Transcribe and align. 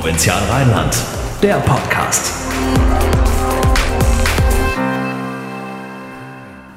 Provinzial 0.00 0.42
Rheinland, 0.48 0.96
der 1.42 1.56
Podcast. 1.56 2.32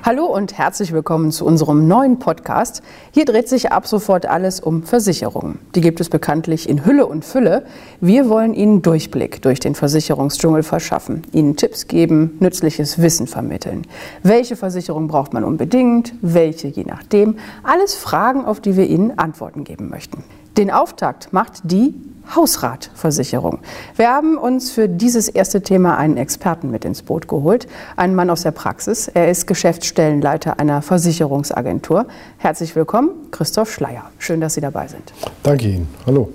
Hallo 0.04 0.26
und 0.26 0.58
herzlich 0.58 0.92
willkommen 0.92 1.32
zu 1.32 1.46
unserem 1.46 1.88
neuen 1.88 2.20
Podcast. 2.20 2.84
Hier 3.12 3.24
dreht 3.24 3.48
sich 3.48 3.72
ab 3.72 3.88
sofort 3.88 4.26
alles 4.26 4.60
um 4.60 4.84
Versicherungen. 4.84 5.60
Die 5.74 5.80
gibt 5.80 6.02
es 6.02 6.10
bekanntlich 6.10 6.68
in 6.68 6.84
Hülle 6.84 7.06
und 7.06 7.24
Fülle. 7.24 7.66
Wir 8.02 8.28
wollen 8.28 8.54
Ihnen 8.54 8.82
Durchblick 8.82 9.42
durch 9.42 9.62
den 9.62 9.74
Versicherungsdschungel 9.74 10.62
verschaffen, 10.62 11.22
Ihnen 11.32 11.56
Tipps 11.56 11.88
geben, 11.88 12.36
nützliches 12.42 13.02
Wissen 13.02 13.28
vermitteln. 13.28 13.88
Welche 14.22 14.58
Versicherung 14.58 15.08
braucht 15.08 15.32
man 15.32 15.46
unbedingt, 15.46 16.14
welche 16.22 16.68
je 16.68 16.84
nachdem. 16.84 17.38
Alles 17.64 17.96
Fragen, 17.96 18.44
auf 18.44 18.60
die 18.60 18.76
wir 18.76 18.88
Ihnen 18.88 19.18
Antworten 19.18 19.64
geben 19.64 19.88
möchten. 19.88 20.26
Den 20.58 20.70
Auftakt 20.72 21.32
macht 21.32 21.62
die 21.64 21.96
Hausratversicherung. 22.36 23.60
Wir 23.96 24.10
haben 24.10 24.38
uns 24.38 24.72
für 24.72 24.88
dieses 24.90 25.28
erste 25.28 25.62
Thema 25.62 25.98
einen 25.98 26.18
Experten 26.18 26.72
mit 26.72 26.86
ins 26.86 27.02
Boot 27.02 27.28
geholt, 27.28 27.68
einen 27.96 28.16
Mann 28.16 28.30
aus 28.30 28.44
der 28.44 28.52
Praxis. 28.52 29.08
Er 29.08 29.30
ist 29.30 29.48
Geschäftsstellenleiter 29.48 30.60
einer 30.60 30.82
Versicherungsagentur. 30.82 32.08
Herzlich 32.38 32.76
willkommen, 32.76 33.10
Christoph 33.32 33.72
Schleier. 33.72 34.04
Schön, 34.18 34.42
dass 34.42 34.56
Sie 34.56 34.62
dabei 34.62 34.88
sind. 34.88 35.14
Danke 35.44 35.68
Ihnen. 35.68 35.88
Hallo. 36.06 36.30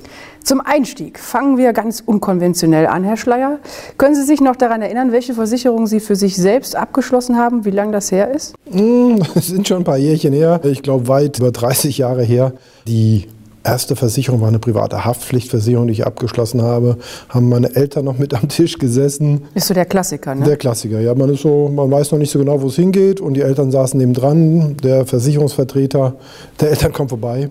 Zum 0.48 0.62
Einstieg 0.62 1.18
fangen 1.18 1.58
wir 1.58 1.74
ganz 1.74 2.02
unkonventionell 2.04 2.86
an, 2.86 3.04
Herr 3.04 3.18
Schleier. 3.18 3.58
Können 3.98 4.14
Sie 4.14 4.22
sich 4.22 4.40
noch 4.40 4.56
daran 4.56 4.80
erinnern, 4.80 5.12
welche 5.12 5.34
Versicherung 5.34 5.86
Sie 5.86 6.00
für 6.00 6.16
sich 6.16 6.36
selbst 6.36 6.74
abgeschlossen 6.74 7.36
haben, 7.36 7.66
wie 7.66 7.70
lange 7.70 7.92
das 7.92 8.10
her 8.10 8.30
ist? 8.30 8.54
Hm, 8.70 9.20
es 9.34 9.48
sind 9.48 9.68
schon 9.68 9.78
ein 9.78 9.84
paar 9.84 9.98
Jährchen 9.98 10.32
her. 10.32 10.60
Ich 10.64 10.82
glaube, 10.82 11.06
weit 11.08 11.38
über 11.38 11.50
30 11.50 11.98
Jahre 11.98 12.22
her. 12.22 12.54
Die 12.86 13.28
erste 13.64 13.96
Versicherung 13.96 14.40
war 14.40 14.48
eine 14.48 14.58
private 14.58 15.04
Haftpflichtversicherung, 15.04 15.86
die 15.86 15.92
ich 15.92 16.06
abgeschlossen 16.06 16.62
habe. 16.62 16.96
Haben 17.28 17.48
meine 17.48 17.74
Eltern 17.74 18.04
noch 18.04 18.18
mit 18.18 18.34
am 18.34 18.48
Tisch 18.48 18.78
gesessen. 18.78 19.42
Ist 19.54 19.68
so 19.68 19.74
der 19.74 19.84
Klassiker, 19.84 20.34
ne? 20.34 20.44
Der 20.44 20.56
Klassiker, 20.56 21.00
ja. 21.00 21.14
Man, 21.14 21.30
ist 21.30 21.42
so, 21.42 21.68
man 21.68 21.90
weiß 21.90 22.12
noch 22.12 22.18
nicht 22.18 22.30
so 22.30 22.38
genau, 22.38 22.60
wo 22.60 22.68
es 22.68 22.76
hingeht. 22.76 23.20
Und 23.20 23.34
die 23.34 23.42
Eltern 23.42 23.70
saßen 23.70 23.98
neben 23.98 24.14
dran. 24.14 24.76
Der 24.82 25.06
Versicherungsvertreter 25.06 26.14
der 26.60 26.70
Eltern 26.70 26.92
kommt 26.92 27.10
vorbei. 27.10 27.50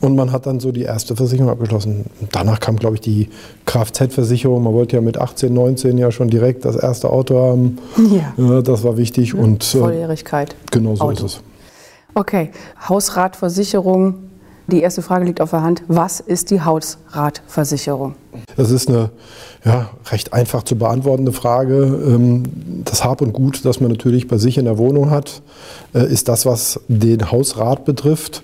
Und 0.00 0.14
man 0.14 0.30
hat 0.30 0.46
dann 0.46 0.60
so 0.60 0.70
die 0.70 0.82
erste 0.82 1.16
Versicherung 1.16 1.50
abgeschlossen. 1.50 2.06
Danach 2.30 2.60
kam, 2.60 2.76
glaube 2.76 2.94
ich, 2.94 3.00
die 3.00 3.28
Kfz-Versicherung. 3.66 4.62
Man 4.62 4.72
wollte 4.72 4.96
ja 4.96 5.02
mit 5.02 5.18
18, 5.18 5.52
19 5.52 5.98
ja 5.98 6.12
schon 6.12 6.30
direkt 6.30 6.64
das 6.64 6.76
erste 6.76 7.10
Auto 7.10 7.36
haben. 7.38 7.78
Ja. 8.36 8.62
das 8.62 8.84
war 8.84 8.96
wichtig. 8.96 9.34
Und, 9.34 9.64
äh, 9.74 9.78
Volljährigkeit. 9.78 10.54
Genau 10.70 10.94
so 10.94 11.02
Auto. 11.02 11.26
ist 11.26 11.34
es. 11.34 11.40
Okay, 12.14 12.50
Hausratversicherung 12.88 14.27
die 14.68 14.82
erste 14.82 15.02
Frage 15.02 15.24
liegt 15.24 15.40
auf 15.40 15.50
der 15.50 15.62
Hand. 15.62 15.82
Was 15.88 16.20
ist 16.20 16.50
die 16.50 16.60
Hausratversicherung? 16.60 18.14
Das 18.56 18.70
ist 18.70 18.88
eine 18.88 19.10
ja, 19.64 19.88
recht 20.10 20.32
einfach 20.32 20.62
zu 20.62 20.76
beantwortende 20.76 21.32
Frage. 21.32 21.84
Ähm, 22.06 22.42
das 22.84 23.04
Hab 23.04 23.22
und 23.22 23.32
Gut, 23.32 23.64
das 23.64 23.80
man 23.80 23.90
natürlich 23.90 24.28
bei 24.28 24.36
sich 24.36 24.58
in 24.58 24.66
der 24.66 24.78
Wohnung 24.78 25.10
hat, 25.10 25.42
äh, 25.94 26.06
ist 26.06 26.28
das, 26.28 26.46
was 26.46 26.80
den 26.88 27.32
Hausrat 27.32 27.84
betrifft. 27.84 28.42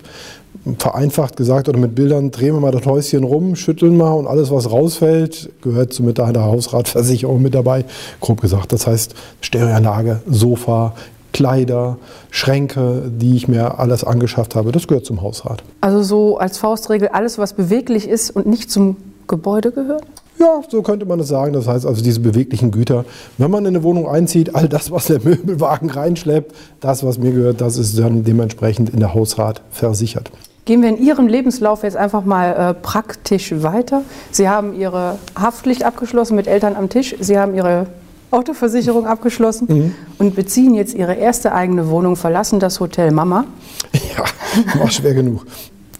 Vereinfacht 0.79 1.37
gesagt 1.37 1.69
oder 1.69 1.77
mit 1.77 1.93
Bildern 1.93 2.31
drehen 2.31 2.55
wir 2.55 2.59
mal 2.59 2.71
das 2.71 2.85
Häuschen 2.87 3.23
rum, 3.23 3.55
schütteln 3.55 3.95
mal 3.97 4.13
und 4.13 4.25
alles, 4.25 4.49
was 4.49 4.71
rausfällt, 4.71 5.51
gehört 5.61 5.93
zu 5.93 6.01
mit 6.01 6.19
einer 6.19 6.43
Hausratversicherung 6.43 7.39
mit 7.41 7.53
dabei. 7.53 7.85
Grob 8.19 8.41
gesagt, 8.41 8.73
das 8.73 8.87
heißt 8.87 9.13
Stereoanlage, 9.41 10.21
Sofa, 10.27 10.95
Kleider, 11.35 11.97
Schränke, 12.31 13.11
die 13.11 13.35
ich 13.35 13.49
mir 13.49 13.77
alles 13.77 14.05
angeschafft 14.05 14.55
habe. 14.55 14.71
Das 14.71 14.87
gehört 14.87 15.05
zum 15.05 15.21
Hausrat. 15.21 15.63
Also 15.81 16.01
so 16.01 16.37
als 16.37 16.57
Faustregel 16.57 17.09
alles, 17.09 17.37
was 17.37 17.51
beweglich 17.51 18.07
ist 18.07 18.29
und 18.29 18.45
nicht 18.45 18.71
zum 18.71 18.95
Gebäude 19.27 19.71
gehört? 19.71 20.05
Ja, 20.39 20.61
so 20.69 20.81
könnte 20.81 21.05
man 21.05 21.19
es 21.19 21.27
sagen. 21.27 21.51
Das 21.51 21.67
heißt 21.67 21.85
also 21.85 22.01
diese 22.01 22.21
beweglichen 22.21 22.71
Güter. 22.71 23.03
Wenn 23.37 23.51
man 23.51 23.65
in 23.65 23.75
eine 23.75 23.83
Wohnung 23.83 24.07
einzieht, 24.07 24.55
all 24.55 24.69
das, 24.69 24.91
was 24.91 25.07
der 25.07 25.19
Möbelwagen 25.25 25.89
reinschleppt, 25.89 26.55
das, 26.79 27.03
was 27.03 27.17
mir 27.17 27.33
gehört, 27.33 27.59
das 27.59 27.77
ist 27.77 27.99
dann 27.99 28.23
dementsprechend 28.23 28.91
in 28.91 29.01
der 29.01 29.13
Hausrat 29.13 29.61
versichert. 29.71 30.31
Gehen 30.63 30.81
wir 30.81 30.87
in 30.87 31.03
Ihrem 31.03 31.27
Lebenslauf 31.27 31.83
jetzt 31.83 31.97
einfach 31.97 32.23
mal 32.23 32.53
äh, 32.53 32.73
praktisch 32.73 33.53
weiter. 33.57 34.03
Sie 34.31 34.47
haben 34.47 34.73
Ihre 34.73 35.17
Haftpflicht 35.37 35.83
abgeschlossen 35.83 36.37
mit 36.37 36.47
Eltern 36.47 36.77
am 36.77 36.87
Tisch. 36.87 37.13
Sie 37.19 37.37
haben 37.37 37.53
Ihre 37.55 37.87
Autoversicherung 38.35 39.07
abgeschlossen 39.07 39.67
mhm. 39.69 39.95
und 40.17 40.35
beziehen 40.35 40.73
jetzt 40.73 40.93
ihre 40.93 41.15
erste 41.15 41.53
eigene 41.53 41.89
Wohnung, 41.89 42.15
verlassen 42.15 42.59
das 42.59 42.79
Hotel 42.79 43.11
Mama. 43.11 43.45
Ja, 43.93 44.79
war 44.79 44.91
schwer 44.91 45.13
genug. 45.13 45.45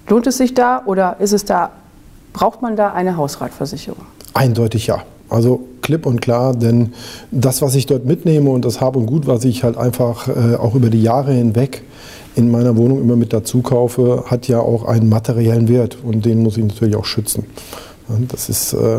Lohnt 0.07 0.27
es 0.27 0.37
sich 0.37 0.53
da 0.53 0.83
oder 0.85 1.17
ist 1.19 1.33
es 1.33 1.45
da, 1.45 1.71
braucht 2.33 2.61
man 2.61 2.75
da 2.75 2.93
eine 2.93 3.17
Hausratversicherung? 3.17 4.05
Eindeutig 4.33 4.87
ja. 4.87 5.03
Also 5.27 5.65
klipp 5.81 6.05
und 6.05 6.21
klar, 6.21 6.55
denn 6.55 6.93
das, 7.31 7.61
was 7.61 7.73
ich 7.73 7.87
dort 7.87 8.05
mitnehme 8.05 8.49
und 8.51 8.63
das 8.63 8.79
Hab 8.79 8.95
und 8.95 9.07
Gut, 9.07 9.25
was 9.25 9.43
ich 9.43 9.63
halt 9.63 9.75
einfach 9.75 10.27
äh, 10.27 10.55
auch 10.55 10.75
über 10.75 10.89
die 10.89 11.01
Jahre 11.01 11.33
hinweg 11.33 11.81
in 12.35 12.51
meiner 12.51 12.75
Wohnung 12.75 13.01
immer 13.01 13.15
mit 13.15 13.33
dazu 13.33 13.61
kaufe, 13.61 14.25
hat 14.27 14.47
ja 14.47 14.59
auch 14.59 14.85
einen 14.85 15.09
materiellen 15.09 15.67
Wert 15.67 15.97
und 16.03 16.25
den 16.25 16.43
muss 16.43 16.57
ich 16.57 16.65
natürlich 16.65 16.95
auch 16.95 17.05
schützen. 17.05 17.45
Das 18.29 18.49
ist 18.49 18.73
äh, 18.73 18.97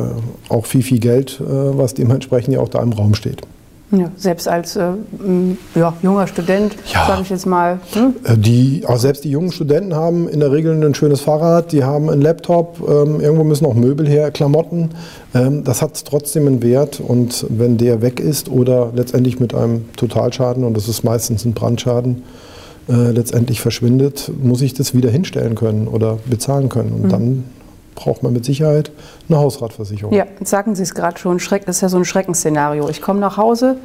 auch 0.48 0.66
viel, 0.66 0.82
viel 0.82 0.98
Geld, 0.98 1.40
äh, 1.40 1.44
was 1.44 1.94
dementsprechend 1.94 2.54
ja 2.54 2.60
auch 2.60 2.68
da 2.68 2.82
im 2.82 2.92
Raum 2.92 3.14
steht. 3.14 3.42
Ja, 3.92 4.10
selbst 4.16 4.48
als 4.48 4.74
äh, 4.74 4.94
ja, 5.76 5.94
junger 6.02 6.26
Student, 6.26 6.74
ja. 6.92 7.06
sage 7.06 7.22
ich 7.22 7.30
jetzt 7.30 7.46
mal. 7.46 7.78
Hm? 7.92 8.16
Äh, 8.24 8.36
die, 8.36 8.82
auch 8.84 8.98
selbst 8.98 9.22
die 9.22 9.30
jungen 9.30 9.52
Studenten 9.52 9.94
haben 9.94 10.28
in 10.28 10.40
der 10.40 10.50
Regel 10.50 10.82
ein 10.82 10.94
schönes 10.96 11.20
Fahrrad, 11.20 11.70
die 11.70 11.84
haben 11.84 12.10
einen 12.10 12.20
Laptop, 12.20 12.80
ähm, 12.80 13.20
irgendwo 13.20 13.44
müssen 13.44 13.64
auch 13.64 13.74
Möbel 13.74 14.08
her, 14.08 14.32
Klamotten. 14.32 14.90
Ähm, 15.34 15.62
das 15.62 15.82
hat 15.82 16.04
trotzdem 16.04 16.48
einen 16.48 16.62
Wert 16.62 16.98
und 16.98 17.46
wenn 17.48 17.76
der 17.76 18.02
weg 18.02 18.18
ist 18.18 18.50
oder 18.50 18.90
letztendlich 18.92 19.38
mit 19.38 19.54
einem 19.54 19.84
Totalschaden, 19.96 20.64
und 20.64 20.76
das 20.76 20.88
ist 20.88 21.04
meistens 21.04 21.44
ein 21.44 21.52
Brandschaden, 21.52 22.24
äh, 22.88 23.12
letztendlich 23.12 23.60
verschwindet, 23.60 24.32
muss 24.42 24.62
ich 24.62 24.74
das 24.74 24.94
wieder 24.94 25.10
hinstellen 25.10 25.54
können 25.54 25.86
oder 25.86 26.18
bezahlen 26.26 26.68
können. 26.68 26.92
Und 26.92 27.04
mhm. 27.04 27.08
dann 27.08 27.44
braucht 27.96 28.22
man 28.22 28.32
mit 28.32 28.44
Sicherheit 28.44 28.92
eine 29.28 29.38
Hausratversicherung. 29.38 30.14
Ja, 30.14 30.26
sagen 30.44 30.76
Sie 30.76 30.84
es 30.84 30.94
gerade 30.94 31.18
schon, 31.18 31.40
Schreck, 31.40 31.66
das 31.66 31.76
ist 31.76 31.82
ja 31.82 31.88
so 31.88 31.96
ein 31.96 32.04
Schreckensszenario. 32.04 32.88
Ich 32.88 33.02
komme 33.02 33.18
nach 33.18 33.36
Hause, 33.36 33.78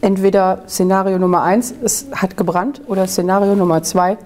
entweder 0.00 0.62
Szenario 0.68 1.18
Nummer 1.18 1.42
eins, 1.42 1.74
es 1.82 2.06
hat 2.12 2.36
gebrannt, 2.36 2.82
oder 2.86 3.08
Szenario 3.08 3.56
Nummer 3.56 3.82
zwei, 3.82 4.16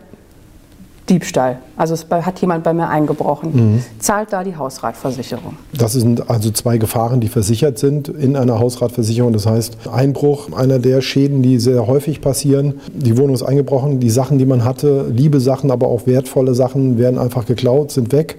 Diebstahl. 1.09 1.59
Also 1.77 1.95
es 1.95 2.07
hat 2.09 2.41
jemand 2.41 2.63
bei 2.63 2.73
mir 2.73 2.89
eingebrochen. 2.89 3.51
Mhm. 3.53 3.85
Zahlt 3.99 4.33
da 4.33 4.45
die 4.45 4.57
Hausratversicherung? 4.57 5.57
Das 5.77 5.93
sind 5.93 6.31
also 6.31 6.51
zwei 6.53 6.79
Gefahren, 6.79 7.21
die 7.21 7.29
versichert 7.29 7.79
sind 7.79 8.09
in 8.09 8.37
einer 8.37 8.61
Hausratversicherung. 8.61 9.33
Das 9.33 9.45
heißt, 9.45 9.89
Einbruch, 9.93 10.53
einer 10.53 10.79
der 10.79 11.01
Schäden, 11.01 11.43
die 11.43 11.59
sehr 11.59 11.89
häufig 11.89 12.21
passieren. 12.21 12.81
Die 12.95 13.19
Wohnung 13.19 13.35
ist 13.35 13.43
eingebrochen, 13.43 13.99
die 13.99 14.11
Sachen, 14.11 14.39
die 14.39 14.47
man 14.47 14.65
hatte, 14.65 15.07
liebe 15.11 15.41
Sachen, 15.41 15.73
aber 15.73 15.89
auch 15.89 16.07
wertvolle 16.07 16.55
Sachen 16.55 16.97
werden 16.97 17.19
einfach 17.19 17.45
geklaut, 17.45 17.91
sind 17.91 18.13
weg 18.13 18.39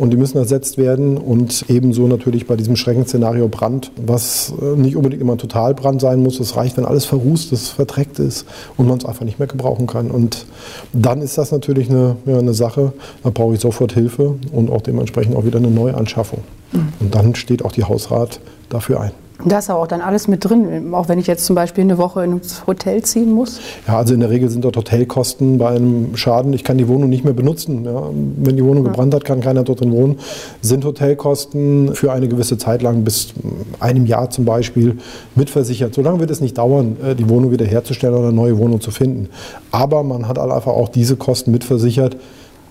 und 0.00 0.08
die 0.10 0.16
müssen 0.16 0.38
ersetzt 0.38 0.78
werden. 0.78 1.18
Und 1.18 1.66
ebenso 1.68 2.06
natürlich 2.06 2.46
bei 2.46 2.56
diesem 2.56 2.74
Schreckenszenario 2.74 3.48
Brand, 3.48 3.92
was 3.96 4.50
äh, 4.58 4.74
nicht 4.74 4.96
unbedingt 4.96 5.20
immer 5.20 5.32
ein 5.32 5.38
Totalbrand 5.38 6.00
sein 6.00 6.22
muss. 6.22 6.40
Es 6.40 6.56
reicht, 6.56 6.78
wenn 6.78 6.86
alles 6.86 7.04
verrußt 7.04 7.52
ist, 7.52 7.68
verdreckt 7.68 8.18
ist 8.18 8.46
und 8.78 8.88
man 8.88 8.96
es 8.96 9.04
einfach 9.04 9.26
nicht 9.26 9.38
mehr 9.38 9.46
gebrauchen 9.46 9.86
kann. 9.86 10.10
Und 10.10 10.46
dann 10.94 11.20
ist 11.20 11.36
das 11.36 11.52
natürlich 11.52 11.90
eine, 11.90 12.16
ja, 12.24 12.38
eine 12.38 12.54
Sache, 12.54 12.94
da 13.22 13.28
brauche 13.28 13.52
ich 13.54 13.60
sofort 13.60 13.92
Hilfe 13.92 14.36
und 14.52 14.70
auch 14.70 14.80
dementsprechend 14.80 15.36
auch 15.36 15.44
wieder 15.44 15.58
eine 15.58 15.70
Neuanschaffung. 15.70 16.40
Mhm. 16.72 16.88
Und 16.98 17.14
dann 17.14 17.34
steht 17.34 17.62
auch 17.62 17.72
die 17.72 17.84
Hausrat 17.84 18.40
dafür 18.70 19.02
ein. 19.02 19.12
Da 19.44 19.58
ist 19.58 19.70
aber 19.70 19.80
auch 19.80 19.86
dann 19.86 20.00
alles 20.00 20.28
mit 20.28 20.44
drin, 20.44 20.92
auch 20.92 21.08
wenn 21.08 21.18
ich 21.18 21.26
jetzt 21.26 21.44
zum 21.44 21.56
Beispiel 21.56 21.84
eine 21.84 21.98
Woche 21.98 22.24
ins 22.24 22.66
Hotel 22.66 23.02
ziehen 23.02 23.32
muss? 23.32 23.60
Ja, 23.86 23.98
also 23.98 24.14
in 24.14 24.20
der 24.20 24.30
Regel 24.30 24.48
sind 24.50 24.64
dort 24.64 24.76
Hotelkosten 24.76 25.58
bei 25.58 25.70
einem 25.70 26.16
Schaden. 26.16 26.52
Ich 26.52 26.64
kann 26.64 26.78
die 26.78 26.88
Wohnung 26.88 27.08
nicht 27.08 27.24
mehr 27.24 27.32
benutzen. 27.32 27.84
Ja. 27.84 28.10
Wenn 28.36 28.56
die 28.56 28.64
Wohnung 28.64 28.84
ja. 28.84 28.90
gebrannt 28.90 29.14
hat, 29.14 29.24
kann 29.24 29.40
keiner 29.40 29.62
dort 29.62 29.80
drin 29.80 29.92
wohnen. 29.92 30.18
Sind 30.60 30.84
Hotelkosten 30.84 31.94
für 31.94 32.12
eine 32.12 32.28
gewisse 32.28 32.58
Zeit 32.58 32.82
lang, 32.82 33.04
bis 33.04 33.32
einem 33.78 34.06
Jahr 34.06 34.30
zum 34.30 34.44
Beispiel, 34.44 34.98
mitversichert. 35.34 35.94
So 35.94 36.02
lange 36.02 36.20
wird 36.20 36.30
es 36.30 36.40
nicht 36.40 36.58
dauern, 36.58 36.96
äh, 37.02 37.14
die 37.14 37.28
Wohnung 37.28 37.50
wieder 37.50 37.64
herzustellen 37.64 38.14
oder 38.14 38.28
eine 38.28 38.36
neue 38.36 38.58
Wohnung 38.58 38.80
zu 38.80 38.90
finden. 38.90 39.28
Aber 39.70 40.02
man 40.02 40.28
hat 40.28 40.38
einfach 40.38 40.72
auch 40.72 40.88
diese 40.88 41.16
Kosten 41.16 41.50
mitversichert 41.50 42.16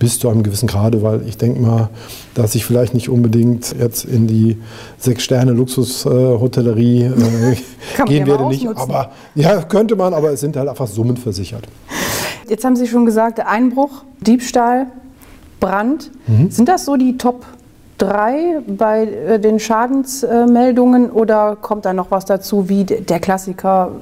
bis 0.00 0.18
zu 0.18 0.28
einem 0.28 0.42
gewissen 0.42 0.66
Grade, 0.66 1.02
weil 1.02 1.22
ich 1.28 1.36
denke 1.36 1.60
mal, 1.60 1.90
dass 2.34 2.56
ich 2.56 2.64
vielleicht 2.64 2.94
nicht 2.94 3.08
unbedingt 3.08 3.76
jetzt 3.78 4.04
in 4.04 4.26
die 4.26 4.56
Sechs-Sterne-Luxus-Hotellerie 4.98 7.04
äh, 7.04 7.56
gehen 8.06 8.26
werde. 8.26 8.46
Nicht, 8.46 8.66
aber 8.66 9.12
ja, 9.36 9.62
könnte 9.62 9.94
man, 9.94 10.14
aber 10.14 10.32
es 10.32 10.40
sind 10.40 10.56
halt 10.56 10.68
einfach 10.68 10.88
Summen 10.88 11.16
versichert. 11.16 11.68
Jetzt 12.48 12.64
haben 12.64 12.74
Sie 12.74 12.88
schon 12.88 13.04
gesagt, 13.04 13.38
Einbruch, 13.46 14.02
Diebstahl, 14.20 14.88
Brand. 15.60 16.10
Mhm. 16.26 16.50
Sind 16.50 16.68
das 16.68 16.86
so 16.86 16.96
die 16.96 17.16
Top 17.16 17.46
drei 17.98 18.60
bei 18.66 19.04
äh, 19.04 19.38
den 19.38 19.60
Schadensmeldungen 19.60 21.10
oder 21.10 21.56
kommt 21.60 21.84
da 21.84 21.92
noch 21.92 22.10
was 22.10 22.24
dazu 22.24 22.68
wie 22.68 22.84
der 22.84 23.20
Klassiker 23.20 23.92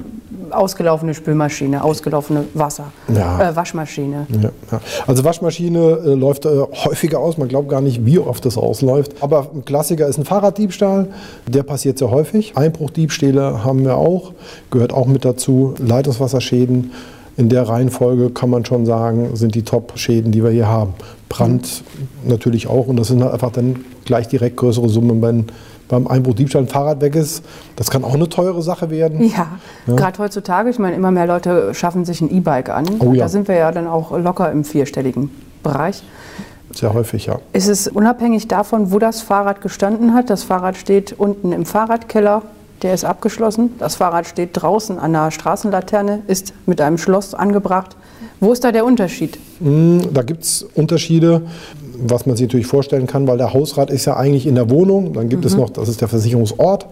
ausgelaufene 0.53 1.15
Spülmaschine, 1.15 1.83
ausgelaufene 1.83 2.45
Wasser, 2.55 2.93
Ja. 3.15 3.51
äh, 3.51 3.57
Waschmaschine. 3.57 4.27
Ja, 4.43 4.51
ja. 4.73 4.81
Also 5.07 5.25
Waschmaschine 5.25 5.79
äh, 5.79 6.15
läuft 6.15 6.45
äh, 6.47 6.49
häufiger 6.85 7.19
aus. 7.21 7.39
Man 7.39 7.49
glaubt 7.49 7.69
gar 7.69 7.81
nicht, 7.81 8.05
wie 8.05 8.19
oft 8.19 8.45
das 8.45 8.57
ausläuft. 8.57 9.13
Aber 9.21 9.49
ein 9.55 9.65
Klassiker 9.65 10.07
ist 10.07 10.19
ein 10.19 10.25
Fahrraddiebstahl. 10.25 11.09
Der 11.47 11.63
passiert 11.63 11.99
sehr 11.99 12.11
häufig. 12.11 12.57
Einbruchdiebstähle 12.57 13.65
haben 13.65 13.85
wir 13.85 13.97
auch. 13.97 14.33
Gehört 14.71 14.93
auch 14.93 15.07
mit 15.07 15.25
dazu. 15.25 15.75
Leitungswasserschäden. 15.79 16.93
In 17.37 17.49
der 17.49 17.69
Reihenfolge 17.69 18.31
kann 18.31 18.51
man 18.51 18.65
schon 18.65 18.85
sagen, 18.85 19.31
sind 19.37 19.55
die 19.55 19.63
Top-Schäden, 19.63 20.33
die 20.33 20.43
wir 20.43 20.51
hier 20.51 20.67
haben. 20.67 20.95
Brand 21.29 21.85
natürlich 22.27 22.67
auch. 22.67 22.89
Und 22.89 22.97
das 22.97 23.09
sind 23.09 23.23
halt 23.23 23.33
einfach 23.33 23.53
dann 23.53 23.85
gleich 24.05 24.27
direkt 24.27 24.57
größere 24.57 24.89
Summen, 24.89 25.23
wenn 25.23 25.45
beim 25.89 26.07
Einbruchdiebstahl 26.07 26.63
ein 26.63 26.69
Fahrrad 26.69 27.01
weg 27.01 27.15
ist. 27.17 27.43
Das 27.77 27.91
kann 27.91 28.05
auch 28.05 28.15
eine 28.15 28.29
teure 28.29 28.63
Sache 28.63 28.91
werden. 28.91 29.23
Ja, 29.29 29.49
gerade 29.87 30.19
heutzutage, 30.19 30.71
ich 30.71 30.79
meine, 30.79 30.97
immer 30.97 31.11
mehr 31.11 31.27
Leute 31.27 31.75
schaffen 31.75 32.05
sich 32.05 32.21
ein 32.21 32.31
E-Bike 32.31 32.69
an. 32.71 32.87
Oh 33.01 33.13
ja. 33.13 33.25
Da 33.25 33.29
sind 33.29 33.49
wir 33.49 33.57
ja 33.57 33.73
dann 33.73 33.87
auch 33.87 34.17
locker 34.19 34.51
im 34.53 34.65
vierstelligen 34.65 35.31
Bereich. 35.63 36.03
Sehr 36.75 36.93
häufig, 36.93 37.27
ja. 37.27 37.39
Ist 37.55 37.69
es 37.69 37.89
unabhängig 37.89 38.47
davon, 38.47 38.93
wo 38.93 38.99
das 38.99 39.23
Fahrrad 39.23 39.63
gestanden 39.63 40.13
hat? 40.15 40.29
Das 40.31 40.45
Fahrrad 40.45 40.77
steht 40.77 41.15
unten 41.19 41.53
im 41.53 41.65
Fahrradkeller, 41.65 42.43
der 42.83 42.93
ist 42.95 43.05
abgeschlossen. 43.05 43.73
Das 43.79 43.97
Fahrrad 43.97 44.27
steht 44.27 44.51
draußen 44.53 44.99
an 44.99 45.13
der 45.15 45.31
Straßenlaterne, 45.31 46.23
ist 46.27 46.53
mit 46.67 46.81
einem 46.81 46.99
Schloss 46.99 47.33
angebracht. 47.35 47.97
Wo 48.41 48.53
ist 48.53 48.63
da 48.63 48.71
der 48.71 48.85
Unterschied? 48.85 49.39
Mm, 49.61 50.01
Da 50.13 50.23
gibt 50.23 50.45
es 50.45 50.63
Unterschiede, 50.75 51.43
was 52.01 52.27
man 52.27 52.37
sich 52.37 52.47
natürlich 52.47 52.67
vorstellen 52.67 53.07
kann, 53.07 53.27
weil 53.27 53.39
der 53.39 53.53
Hausrat 53.53 53.91
ist 53.91 54.05
ja 54.05 54.17
eigentlich 54.17 54.47
in 54.47 54.55
der 54.55 54.71
Wohnung. 54.71 55.13
Dann 55.13 55.29
gibt 55.29 55.45
es 55.45 55.57
noch, 55.57 55.71
das 55.71 55.89
ist 55.89 56.01
der 56.01 56.09
Versicherungsort. 56.09 56.87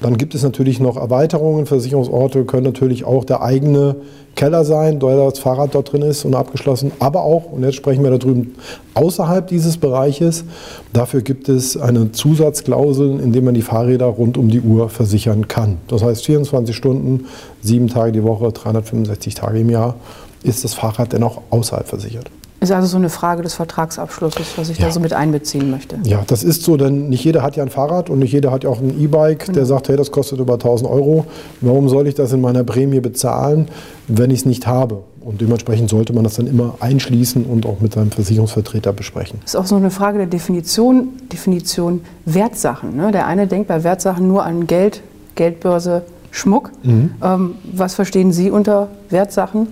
Dann 0.00 0.16
gibt 0.16 0.34
es 0.34 0.42
natürlich 0.42 0.80
noch 0.80 0.96
Erweiterungen. 0.96 1.66
Versicherungsorte 1.66 2.44
können 2.44 2.64
natürlich 2.64 3.04
auch 3.04 3.24
der 3.24 3.42
eigene 3.42 3.96
Keller 4.34 4.64
sein, 4.64 4.98
da 4.98 5.14
das 5.14 5.38
Fahrrad 5.38 5.74
dort 5.74 5.92
drin 5.92 6.02
ist 6.02 6.24
und 6.24 6.34
abgeschlossen. 6.34 6.92
Aber 6.98 7.22
auch, 7.22 7.52
und 7.52 7.62
jetzt 7.64 7.74
sprechen 7.74 8.02
wir 8.02 8.10
da 8.10 8.18
drüben, 8.18 8.54
außerhalb 8.94 9.46
dieses 9.46 9.76
Bereiches. 9.76 10.44
Dafür 10.92 11.20
gibt 11.20 11.48
es 11.48 11.76
eine 11.76 12.12
Zusatzklausel, 12.12 13.20
in 13.20 13.32
der 13.32 13.42
man 13.42 13.54
die 13.54 13.62
Fahrräder 13.62 14.06
rund 14.06 14.38
um 14.38 14.48
die 14.48 14.60
Uhr 14.60 14.88
versichern 14.88 15.48
kann. 15.48 15.78
Das 15.88 16.02
heißt 16.02 16.24
24 16.24 16.74
Stunden, 16.74 17.26
sieben 17.62 17.88
Tage 17.88 18.12
die 18.12 18.22
Woche, 18.22 18.52
365 18.52 19.34
Tage 19.34 19.60
im 19.60 19.70
Jahr 19.70 19.96
ist 20.42 20.64
das 20.64 20.74
Fahrrad 20.74 21.12
denn 21.12 21.22
auch 21.22 21.42
außerhalb 21.50 21.86
versichert. 21.86 22.30
Ist 22.62 22.70
also 22.70 22.86
so 22.86 22.96
eine 22.96 23.10
Frage 23.10 23.42
des 23.42 23.54
Vertragsabschlusses, 23.54 24.56
was 24.56 24.68
ich 24.68 24.78
Ja. 24.78 24.86
da 24.86 24.92
so 24.92 25.00
mit 25.00 25.12
einbeziehen 25.12 25.68
möchte. 25.70 25.96
Ja, 26.04 26.22
das 26.26 26.44
ist 26.44 26.62
so, 26.62 26.76
denn 26.76 27.08
nicht 27.08 27.24
jeder 27.24 27.42
hat 27.42 27.56
ja 27.56 27.64
ein 27.64 27.70
Fahrrad 27.70 28.08
und 28.08 28.20
nicht 28.20 28.32
jeder 28.32 28.52
hat 28.52 28.62
ja 28.62 28.70
auch 28.70 28.78
ein 28.80 28.98
E-Bike, 29.02 29.52
der 29.52 29.66
sagt, 29.66 29.88
hey, 29.88 29.96
das 29.96 30.12
kostet 30.12 30.38
über 30.38 30.54
1000 30.54 30.88
Euro. 30.88 31.26
Warum 31.60 31.88
soll 31.88 32.06
ich 32.06 32.14
das 32.14 32.32
in 32.32 32.40
meiner 32.40 32.62
Prämie 32.62 33.00
bezahlen, 33.00 33.66
wenn 34.06 34.30
ich 34.30 34.40
es 34.40 34.46
nicht 34.46 34.66
habe? 34.68 35.00
Und 35.24 35.40
dementsprechend 35.40 35.90
sollte 35.90 36.12
man 36.12 36.22
das 36.24 36.34
dann 36.34 36.46
immer 36.46 36.74
einschließen 36.80 37.44
und 37.46 37.66
auch 37.66 37.80
mit 37.80 37.94
seinem 37.94 38.10
Versicherungsvertreter 38.12 38.92
besprechen. 38.92 39.40
Ist 39.44 39.56
auch 39.56 39.66
so 39.66 39.74
eine 39.76 39.90
Frage 39.90 40.18
der 40.18 40.26
Definition, 40.28 41.08
Definition 41.32 42.02
Wertsachen. 42.26 42.96
Ne? 42.96 43.10
Der 43.12 43.26
eine 43.26 43.46
denkt 43.48 43.68
bei 43.68 43.82
Wertsachen 43.84 44.26
nur 44.28 44.44
an 44.44 44.66
Geld, 44.68 45.02
Geldbörse, 45.34 46.02
Schmuck. 46.32 46.72
Ähm, 46.82 47.54
was 47.72 47.94
verstehen 47.94 48.32
Sie 48.32 48.50
unter 48.50 48.88
Wertsachen? 49.10 49.68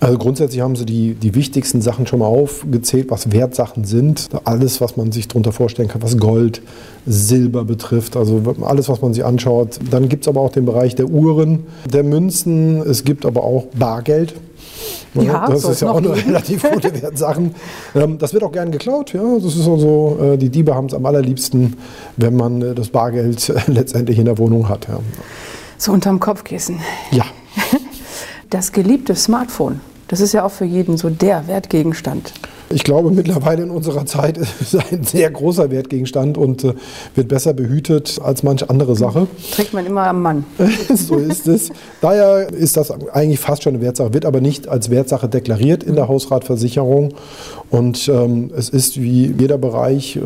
Also 0.00 0.18
grundsätzlich 0.18 0.60
haben 0.60 0.76
Sie 0.76 0.84
die, 0.84 1.14
die 1.14 1.34
wichtigsten 1.34 1.80
Sachen 1.80 2.06
schon 2.06 2.18
mal 2.18 2.26
aufgezählt, 2.26 3.10
was 3.10 3.32
Wertsachen 3.32 3.84
sind. 3.84 4.28
Alles, 4.44 4.82
was 4.82 4.98
man 4.98 5.12
sich 5.12 5.28
darunter 5.28 5.50
vorstellen 5.52 5.88
kann, 5.88 6.02
was 6.02 6.18
Gold, 6.18 6.60
Silber 7.06 7.64
betrifft, 7.64 8.16
also 8.16 8.42
alles, 8.62 8.90
was 8.90 9.00
man 9.00 9.14
sich 9.14 9.24
anschaut. 9.24 9.78
Dann 9.90 10.10
gibt 10.10 10.24
es 10.24 10.28
aber 10.28 10.42
auch 10.42 10.52
den 10.52 10.66
Bereich 10.66 10.94
der 10.94 11.06
Uhren, 11.06 11.66
der 11.90 12.04
Münzen. 12.04 12.82
Es 12.82 13.04
gibt 13.04 13.24
aber 13.24 13.42
auch 13.42 13.64
Bargeld. 13.74 14.34
Ja, 15.14 15.48
das 15.48 15.64
ist 15.64 15.80
ja 15.80 15.90
auch 15.90 15.98
eine 15.98 16.08
geben. 16.10 16.20
relativ 16.26 16.70
gute 16.70 17.02
Wertsachen. 17.02 17.54
Ähm, 17.94 18.18
das 18.18 18.34
wird 18.34 18.42
auch 18.42 18.52
gern 18.52 18.70
geklaut. 18.70 19.14
Ja, 19.14 19.22
das 19.42 19.56
ist 19.56 19.66
also, 19.66 20.36
die 20.36 20.50
Diebe 20.50 20.74
haben 20.74 20.86
es 20.86 20.94
am 20.94 21.06
allerliebsten, 21.06 21.76
wenn 22.18 22.36
man 22.36 22.60
äh, 22.60 22.74
das 22.74 22.88
Bargeld 22.88 23.48
äh, 23.48 23.54
letztendlich 23.68 24.18
in 24.18 24.26
der 24.26 24.36
Wohnung 24.36 24.68
hat. 24.68 24.86
Ja. 24.88 24.98
So 25.78 25.92
unterm 25.92 26.20
Kopfkissen. 26.20 26.80
ja. 27.10 27.24
Das 28.50 28.70
geliebte 28.70 29.16
Smartphone. 29.16 29.80
Das 30.06 30.20
ist 30.20 30.32
ja 30.32 30.44
auch 30.44 30.52
für 30.52 30.64
jeden 30.64 30.96
so 30.96 31.10
der 31.10 31.48
Wertgegenstand. 31.48 32.32
Ich 32.70 32.84
glaube, 32.84 33.10
mittlerweile 33.10 33.62
in 33.62 33.70
unserer 33.70 34.06
Zeit 34.06 34.38
ist 34.60 34.74
es 34.74 34.92
ein 34.92 35.02
sehr 35.02 35.30
großer 35.30 35.70
Wertgegenstand 35.70 36.38
und 36.38 36.62
äh, 36.62 36.74
wird 37.14 37.28
besser 37.28 37.52
behütet 37.52 38.20
als 38.22 38.42
manche 38.42 38.70
andere 38.70 38.96
Sache. 38.96 39.26
Trägt 39.52 39.72
man 39.72 39.86
immer 39.86 40.02
am 40.02 40.22
Mann. 40.22 40.44
so 40.94 41.16
ist 41.16 41.48
es. 41.48 41.70
Daher 42.00 42.52
ist 42.52 42.76
das 42.76 42.90
eigentlich 43.12 43.40
fast 43.40 43.64
schon 43.64 43.74
eine 43.74 43.82
Wertsache, 43.82 44.14
wird 44.14 44.24
aber 44.24 44.40
nicht 44.40 44.68
als 44.68 44.90
Wertsache 44.90 45.28
deklariert 45.28 45.82
in 45.82 45.94
der 45.94 46.06
Hausratversicherung. 46.06 47.14
Und 47.70 48.08
ähm, 48.08 48.50
es 48.56 48.68
ist 48.68 49.00
wie 49.00 49.34
jeder 49.36 49.58
Bereich 49.58 50.16
äh, 50.16 50.20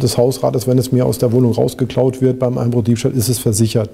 des 0.00 0.16
Hausrates, 0.18 0.66
wenn 0.66 0.78
es 0.78 0.92
mir 0.92 1.04
aus 1.04 1.18
der 1.18 1.32
Wohnung 1.32 1.52
rausgeklaut 1.52 2.20
wird 2.20 2.38
beim 2.38 2.58
Einbruchdiebstahl, 2.58 3.12
ist 3.12 3.28
es 3.28 3.38
versichert. 3.38 3.90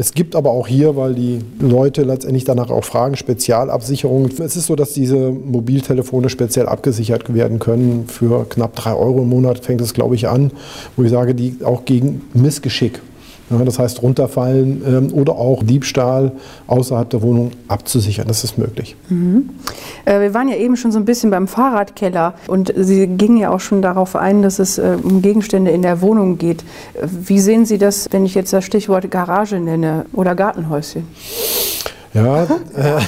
Es 0.00 0.12
gibt 0.12 0.36
aber 0.36 0.52
auch 0.52 0.68
hier, 0.68 0.94
weil 0.94 1.12
die 1.14 1.40
Leute 1.58 2.04
letztendlich 2.04 2.44
danach 2.44 2.70
auch 2.70 2.84
fragen, 2.84 3.16
Spezialabsicherungen. 3.16 4.30
Es 4.38 4.54
ist 4.54 4.66
so, 4.66 4.76
dass 4.76 4.92
diese 4.92 5.32
Mobiltelefone 5.32 6.28
speziell 6.28 6.66
abgesichert 6.66 7.34
werden 7.34 7.58
können. 7.58 8.06
Für 8.06 8.48
knapp 8.48 8.76
drei 8.76 8.94
Euro 8.94 9.22
im 9.22 9.28
Monat 9.28 9.58
fängt 9.58 9.80
es, 9.80 9.94
glaube 9.94 10.14
ich, 10.14 10.28
an, 10.28 10.52
wo 10.94 11.02
ich 11.02 11.10
sage, 11.10 11.34
die 11.34 11.56
auch 11.64 11.84
gegen 11.84 12.22
Missgeschick 12.32 13.00
das 13.50 13.78
heißt, 13.78 14.02
runterfallen 14.02 14.82
ähm, 14.86 15.12
oder 15.12 15.32
auch 15.32 15.62
Diebstahl 15.62 16.32
außerhalb 16.66 17.08
der 17.10 17.22
Wohnung 17.22 17.52
abzusichern. 17.68 18.26
Das 18.28 18.44
ist 18.44 18.58
möglich. 18.58 18.96
Äh, 20.04 20.20
wir 20.20 20.34
waren 20.34 20.48
ja 20.48 20.56
eben 20.56 20.76
schon 20.76 20.92
so 20.92 20.98
ein 20.98 21.04
bisschen 21.04 21.30
beim 21.30 21.48
Fahrradkeller 21.48 22.34
und 22.46 22.72
Sie 22.76 23.06
gingen 23.06 23.38
ja 23.38 23.50
auch 23.50 23.60
schon 23.60 23.82
darauf 23.82 24.16
ein, 24.16 24.42
dass 24.42 24.58
es 24.58 24.78
äh, 24.78 24.96
um 25.02 25.22
Gegenstände 25.22 25.70
in 25.70 25.82
der 25.82 26.00
Wohnung 26.02 26.38
geht. 26.38 26.64
Wie 27.02 27.40
sehen 27.40 27.64
Sie 27.64 27.78
das, 27.78 28.06
wenn 28.10 28.24
ich 28.24 28.34
jetzt 28.34 28.52
das 28.52 28.64
Stichwort 28.64 29.10
Garage 29.10 29.58
nenne 29.60 30.06
oder 30.12 30.34
Gartenhäuschen? 30.34 31.04
Ja, 32.14 32.42
äh. 32.76 33.00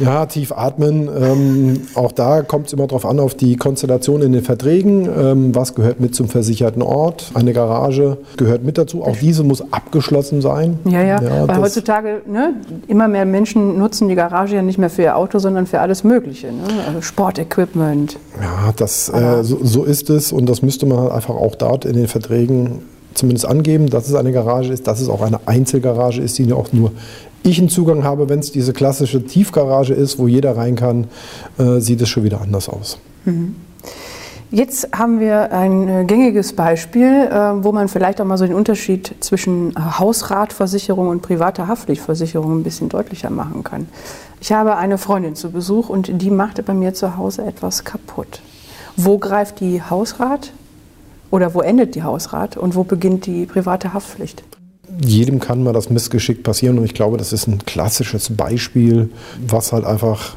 Ja 0.00 0.26
tief 0.26 0.52
atmen. 0.52 1.08
Ähm, 1.08 1.80
auch 1.94 2.12
da 2.12 2.42
kommt 2.42 2.66
es 2.68 2.72
immer 2.72 2.86
darauf 2.86 3.04
an, 3.06 3.20
auf 3.20 3.34
die 3.34 3.56
Konstellation 3.56 4.22
in 4.22 4.32
den 4.32 4.42
Verträgen. 4.42 5.08
Ähm, 5.16 5.54
was 5.54 5.74
gehört 5.74 6.00
mit 6.00 6.14
zum 6.14 6.28
versicherten 6.28 6.82
Ort? 6.82 7.30
Eine 7.34 7.52
Garage 7.52 8.16
gehört 8.36 8.64
mit 8.64 8.78
dazu. 8.78 9.02
Auch 9.04 9.16
diese 9.16 9.44
muss 9.44 9.62
abgeschlossen 9.72 10.40
sein. 10.40 10.78
Ja, 10.84 11.02
ja, 11.02 11.20
weil 11.22 11.46
das- 11.46 11.58
heutzutage 11.58 12.22
ne, 12.26 12.54
immer 12.88 13.08
mehr 13.08 13.24
Menschen 13.24 13.78
nutzen 13.78 14.08
die 14.08 14.14
Garage 14.14 14.56
ja 14.56 14.62
nicht 14.62 14.78
mehr 14.78 14.90
für 14.90 15.02
ihr 15.02 15.16
Auto, 15.16 15.38
sondern 15.38 15.66
für 15.66 15.80
alles 15.80 16.04
Mögliche. 16.04 16.48
Ne? 16.48 16.62
Also 16.86 17.02
Sportequipment. 17.02 18.16
Ja, 18.40 18.72
das, 18.76 19.08
äh, 19.08 19.42
so, 19.42 19.58
so 19.62 19.84
ist 19.84 20.10
es 20.10 20.32
und 20.32 20.46
das 20.48 20.62
müsste 20.62 20.86
man 20.86 20.98
halt 20.98 21.12
einfach 21.12 21.34
auch 21.34 21.54
dort 21.54 21.84
in 21.84 21.94
den 21.94 22.08
Verträgen 22.08 22.80
zumindest 23.14 23.46
angeben, 23.46 23.90
dass 23.90 24.08
es 24.08 24.14
eine 24.14 24.32
Garage 24.32 24.72
ist, 24.72 24.86
dass 24.86 25.00
es 25.00 25.08
auch 25.08 25.20
eine 25.22 25.40
Einzelgarage 25.46 26.20
ist, 26.20 26.38
die 26.38 26.52
auch 26.52 26.72
nur 26.72 26.92
ich 27.42 27.58
einen 27.58 27.68
Zugang 27.68 28.04
habe. 28.04 28.28
Wenn 28.28 28.40
es 28.40 28.52
diese 28.52 28.72
klassische 28.72 29.24
Tiefgarage 29.24 29.94
ist, 29.94 30.18
wo 30.18 30.28
jeder 30.28 30.56
rein 30.56 30.76
kann, 30.76 31.08
äh, 31.58 31.80
sieht 31.80 32.00
es 32.00 32.08
schon 32.08 32.24
wieder 32.24 32.40
anders 32.40 32.68
aus. 32.68 32.98
Jetzt 34.52 34.88
haben 34.92 35.20
wir 35.20 35.52
ein 35.52 35.88
äh, 35.88 36.04
gängiges 36.04 36.54
Beispiel, 36.54 37.06
äh, 37.30 37.62
wo 37.62 37.70
man 37.70 37.86
vielleicht 37.86 38.20
auch 38.20 38.24
mal 38.24 38.36
so 38.36 38.46
den 38.46 38.56
Unterschied 38.56 39.14
zwischen 39.20 39.70
äh, 39.70 39.80
Hausratversicherung 39.98 41.06
und 41.06 41.22
privater 41.22 41.68
Haftpflichtversicherung 41.68 42.58
ein 42.58 42.62
bisschen 42.64 42.88
deutlicher 42.88 43.30
machen 43.30 43.62
kann. 43.62 43.88
Ich 44.40 44.50
habe 44.50 44.76
eine 44.76 44.98
Freundin 44.98 45.36
zu 45.36 45.52
Besuch 45.52 45.88
und 45.88 46.20
die 46.20 46.30
machte 46.32 46.64
bei 46.64 46.74
mir 46.74 46.94
zu 46.94 47.16
Hause 47.16 47.44
etwas 47.44 47.84
kaputt. 47.84 48.40
Wo 48.96 49.18
greift 49.18 49.60
die 49.60 49.82
Hausrat 49.82 50.52
oder 51.30 51.54
wo 51.54 51.60
endet 51.60 51.94
die 51.94 52.02
Hausrat 52.02 52.56
und 52.56 52.74
wo 52.74 52.82
beginnt 52.82 53.26
die 53.26 53.46
private 53.46 53.92
Haftpflicht? 53.92 54.42
Jedem 55.02 55.40
kann 55.40 55.62
mal 55.62 55.72
das 55.72 55.90
Missgeschick 55.90 56.42
passieren 56.42 56.78
und 56.78 56.84
ich 56.84 56.94
glaube, 56.94 57.16
das 57.16 57.32
ist 57.32 57.46
ein 57.46 57.64
klassisches 57.64 58.30
Beispiel, 58.30 59.10
was 59.46 59.72
halt 59.72 59.84
einfach 59.84 60.36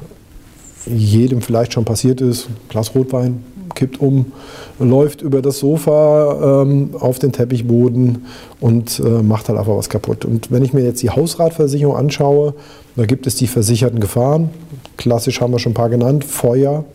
jedem 0.86 1.42
vielleicht 1.42 1.74
schon 1.74 1.86
passiert 1.86 2.22
ist. 2.22 2.48
Glas 2.70 2.96
Rotwein 2.96 3.44
kippt 3.76 4.00
um, 4.00 4.32
läuft 4.80 5.22
über 5.22 5.42
das 5.42 5.60
Sofa 5.60 6.62
ähm, 6.62 6.92
auf 7.00 7.20
den 7.20 7.32
Teppichboden 7.32 8.26
und 8.60 9.00
äh, 9.00 9.22
macht 9.22 9.50
halt 9.50 9.58
einfach 9.58 9.76
was 9.76 9.90
kaputt. 9.90 10.26
Und 10.26 10.52
wenn 10.52 10.64
ich 10.64 10.74
mir 10.74 10.84
jetzt 10.84 11.02
die 11.02 11.10
Hausratversicherung 11.10 11.96
anschaue, 11.96 12.54
da 12.96 13.06
gibt 13.06 13.28
es 13.28 13.36
die 13.36 13.48
versicherten 13.48 14.00
Gefahren. 14.00 14.50
Klassisch 14.98 15.42
haben 15.42 15.52
wir 15.52 15.60
schon 15.60 15.72
ein 15.72 15.76
paar 15.76 15.90
genannt. 15.90 16.24
Feuer, 16.24 16.86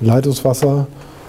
Leitungswasser, 0.00 0.86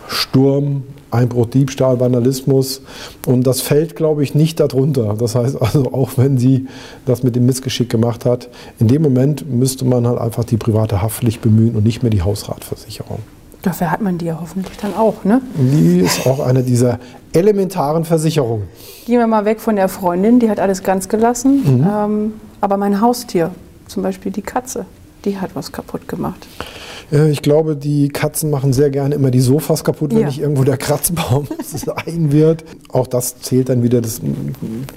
Sturm, 0.08 0.84
Einbruch, 1.16 1.48
Diebstahl, 1.48 2.00
Vandalismus. 2.00 2.82
Und 3.26 3.48
das 3.48 3.62
fällt, 3.62 3.96
glaube 3.96 4.24
ich, 4.24 4.36
nicht 4.36 4.60
darunter. 4.60 5.16
Das 5.18 5.36
heißt 5.36 5.62
also, 5.62 5.92
auch 5.94 6.12
wenn 6.18 6.38
sie 6.38 6.68
das 7.06 7.24
mit 7.24 7.36
dem 7.36 7.46
Missgeschick 7.46 7.90
gemacht 7.90 8.26
hat, 8.26 8.50
in 8.80 8.88
dem 8.88 9.02
Moment 9.02 9.50
müsste 9.50 9.86
man 9.86 10.06
halt 10.08 10.20
einfach 10.20 10.44
die 10.44 10.58
private 10.58 11.02
Haftpflicht 11.02 11.42
bemühen 11.42 11.76
und 11.76 11.84
nicht 11.84 12.04
mehr 12.04 12.10
die 12.10 12.22
Hausratversicherung. 12.22 13.20
Dafür 13.62 13.90
hat 13.90 14.02
man 14.02 14.20
die 14.20 14.26
ja 14.26 14.38
hoffentlich 14.40 14.78
dann 14.78 14.94
auch, 14.94 15.24
ne? 15.24 15.42
Die 15.56 16.02
ist 16.02 16.28
auch 16.28 16.40
eine 16.40 16.62
dieser 16.62 17.00
elementaren 17.34 18.06
Versicherungen. 18.06 18.68
Gehen 19.08 19.18
wir 19.18 19.26
mal 19.26 19.46
weg 19.46 19.60
von 19.60 19.76
der 19.76 19.90
Freundin, 19.90 20.40
die 20.40 20.52
hat 20.52 20.60
alles 20.60 20.84
ganz 20.84 21.10
gelassen. 21.10 21.84
Ähm, 21.84 22.34
aber 22.62 22.78
mein 22.78 23.02
Haustier, 23.02 23.52
zum 23.88 24.04
Beispiel 24.04 24.32
die 24.32 24.44
Katze, 24.44 24.86
die 25.26 25.40
hat 25.40 25.56
was 25.56 25.72
kaputt 25.72 26.08
gemacht. 26.08 26.46
Ich 27.12 27.42
glaube, 27.42 27.76
die 27.76 28.10
Katzen 28.10 28.50
machen 28.50 28.74
sehr 28.74 28.90
gerne 28.90 29.16
immer 29.16 29.30
die 29.32 29.40
Sofas 29.40 29.84
kaputt, 29.84 30.12
wenn 30.12 30.22
Ja. 30.22 30.28
nicht 30.28 30.40
irgendwo 30.40 30.64
der 30.64 30.78
Kratzbaum 30.78 31.48
sein 31.64 32.32
wird. 32.32 32.66
Auch 32.90 33.08
das 33.08 33.40
zählt 33.42 33.70
dann 33.70 33.84
wieder 33.84 34.02
das 34.02 34.22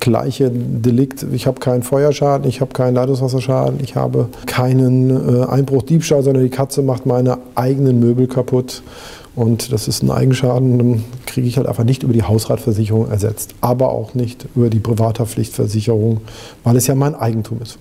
gleiche 0.00 0.50
Delikt. 0.50 1.26
Ich 1.32 1.46
habe 1.46 1.60
keinen 1.60 1.82
Feuerschaden, 1.82 2.48
ich 2.48 2.60
habe 2.60 2.72
keinen 2.72 2.94
Leitungswasserschaden, 2.94 3.80
ich 3.82 3.94
habe 3.96 4.28
keinen 4.46 5.10
äh, 5.10 5.44
Einbruch, 5.46 5.82
Diebstahl, 5.82 6.22
sondern 6.22 6.42
die 6.44 6.50
Katze 6.50 6.82
macht 6.82 7.04
meine 7.06 7.38
eigenen 7.54 8.00
Möbel 8.00 8.26
kaputt. 8.26 8.82
Und 9.36 9.70
das 9.72 9.86
ist 9.86 10.02
ein 10.02 10.10
Eigenschaden, 10.10 10.78
den 10.78 11.04
kriege 11.26 11.46
ich 11.46 11.58
halt 11.58 11.68
einfach 11.68 11.84
nicht 11.84 12.02
über 12.02 12.12
die 12.12 12.24
Hausratversicherung 12.24 13.08
ersetzt. 13.08 13.54
Aber 13.60 13.90
auch 13.90 14.14
nicht 14.14 14.46
über 14.56 14.68
die 14.68 14.80
Privathaftpflichtversicherung, 14.80 16.22
weil 16.64 16.76
es 16.76 16.88
ja 16.88 16.96
mein 16.96 17.14
Eigentum 17.14 17.60
ist. 17.62 17.78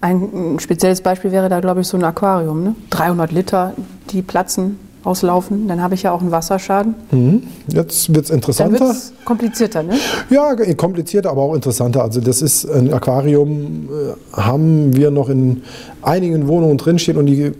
Ein 0.00 0.58
spezielles 0.60 1.00
Beispiel 1.00 1.32
wäre 1.32 1.48
da, 1.48 1.60
glaube 1.60 1.80
ich, 1.80 1.88
so 1.88 1.96
ein 1.96 2.04
Aquarium. 2.04 2.62
Ne? 2.62 2.74
300 2.90 3.32
Liter, 3.32 3.72
die 4.10 4.22
platzen, 4.22 4.78
auslaufen. 5.04 5.66
Dann 5.66 5.82
habe 5.82 5.94
ich 5.94 6.04
ja 6.04 6.12
auch 6.12 6.20
einen 6.20 6.30
Wasserschaden. 6.30 6.94
Mhm. 7.10 7.42
Jetzt 7.68 8.14
wird 8.14 8.24
es 8.24 8.28
Dann 8.28 8.36
interessanter. 8.36 8.80
wird 8.80 8.90
es 8.92 9.12
komplizierter. 9.24 9.82
Ne? 9.82 9.94
Ja, 10.30 10.54
komplizierter, 10.74 11.30
aber 11.30 11.42
auch 11.42 11.54
interessanter. 11.54 12.02
Also 12.02 12.20
das 12.20 12.42
ist 12.42 12.64
ein 12.64 12.92
Aquarium, 12.92 13.88
äh, 13.90 14.36
haben 14.40 14.94
wir 14.94 15.10
noch 15.10 15.28
in 15.28 15.62
einigen 16.02 16.46
Wohnungen 16.46 16.78
drinstehen 16.78 17.18
und 17.18 17.26
die 17.26 17.52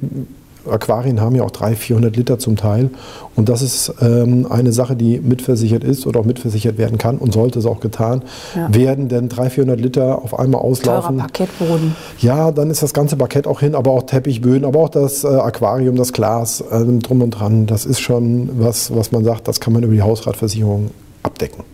Aquarien 0.70 1.20
haben 1.20 1.34
ja 1.34 1.42
auch 1.42 1.50
300, 1.50 1.78
400 1.78 2.16
Liter 2.16 2.38
zum 2.38 2.56
Teil. 2.56 2.90
Und 3.37 3.48
das 3.48 3.62
ist 3.62 3.92
ähm, 4.00 4.46
eine 4.50 4.72
Sache, 4.72 4.96
die 4.96 5.20
mitversichert 5.20 5.84
ist 5.84 6.06
oder 6.06 6.20
auch 6.20 6.25
mitversichert 6.25 6.78
werden 6.78 6.98
kann 6.98 7.18
und 7.18 7.32
sollte 7.32 7.58
es 7.58 7.66
auch 7.66 7.80
getan 7.80 8.22
Ja. 8.56 8.75
werden, 8.75 9.08
denn 9.08 9.28
300, 9.28 9.52
400 9.52 9.80
Liter 9.80 10.22
auf 10.22 10.38
einmal 10.38 10.60
Teurer 10.60 10.64
auslaufen. 10.70 11.16
Parkettboden. 11.18 11.96
Ja, 12.20 12.50
dann 12.50 12.70
ist 12.70 12.82
das 12.82 12.92
ganze 12.92 13.16
Parkett 13.16 13.46
auch 13.46 13.60
hin, 13.60 13.75
aber 13.75 13.92
auch 13.92 14.02
Teppichböden, 14.04 14.64
aber 14.64 14.80
auch 14.80 14.88
das 14.88 15.25
äh, 15.25 15.28
Aquarium, 15.28 15.96
das 15.96 16.12
Glas 16.12 16.64
ähm, 16.72 17.00
drum 17.00 17.22
und 17.22 17.30
dran. 17.30 17.66
Das 17.66 17.87
ist 17.87 18.00
schon 18.00 18.50
was, 18.58 18.94
was 18.94 19.12
man 19.12 19.25
sagt, 19.25 19.46
das 19.48 19.60
kann 19.60 19.72
man 19.72 19.82
über 19.82 19.92
die 19.94 20.02
Hausratversicherung 20.02 20.90
abdecken. 21.22 21.64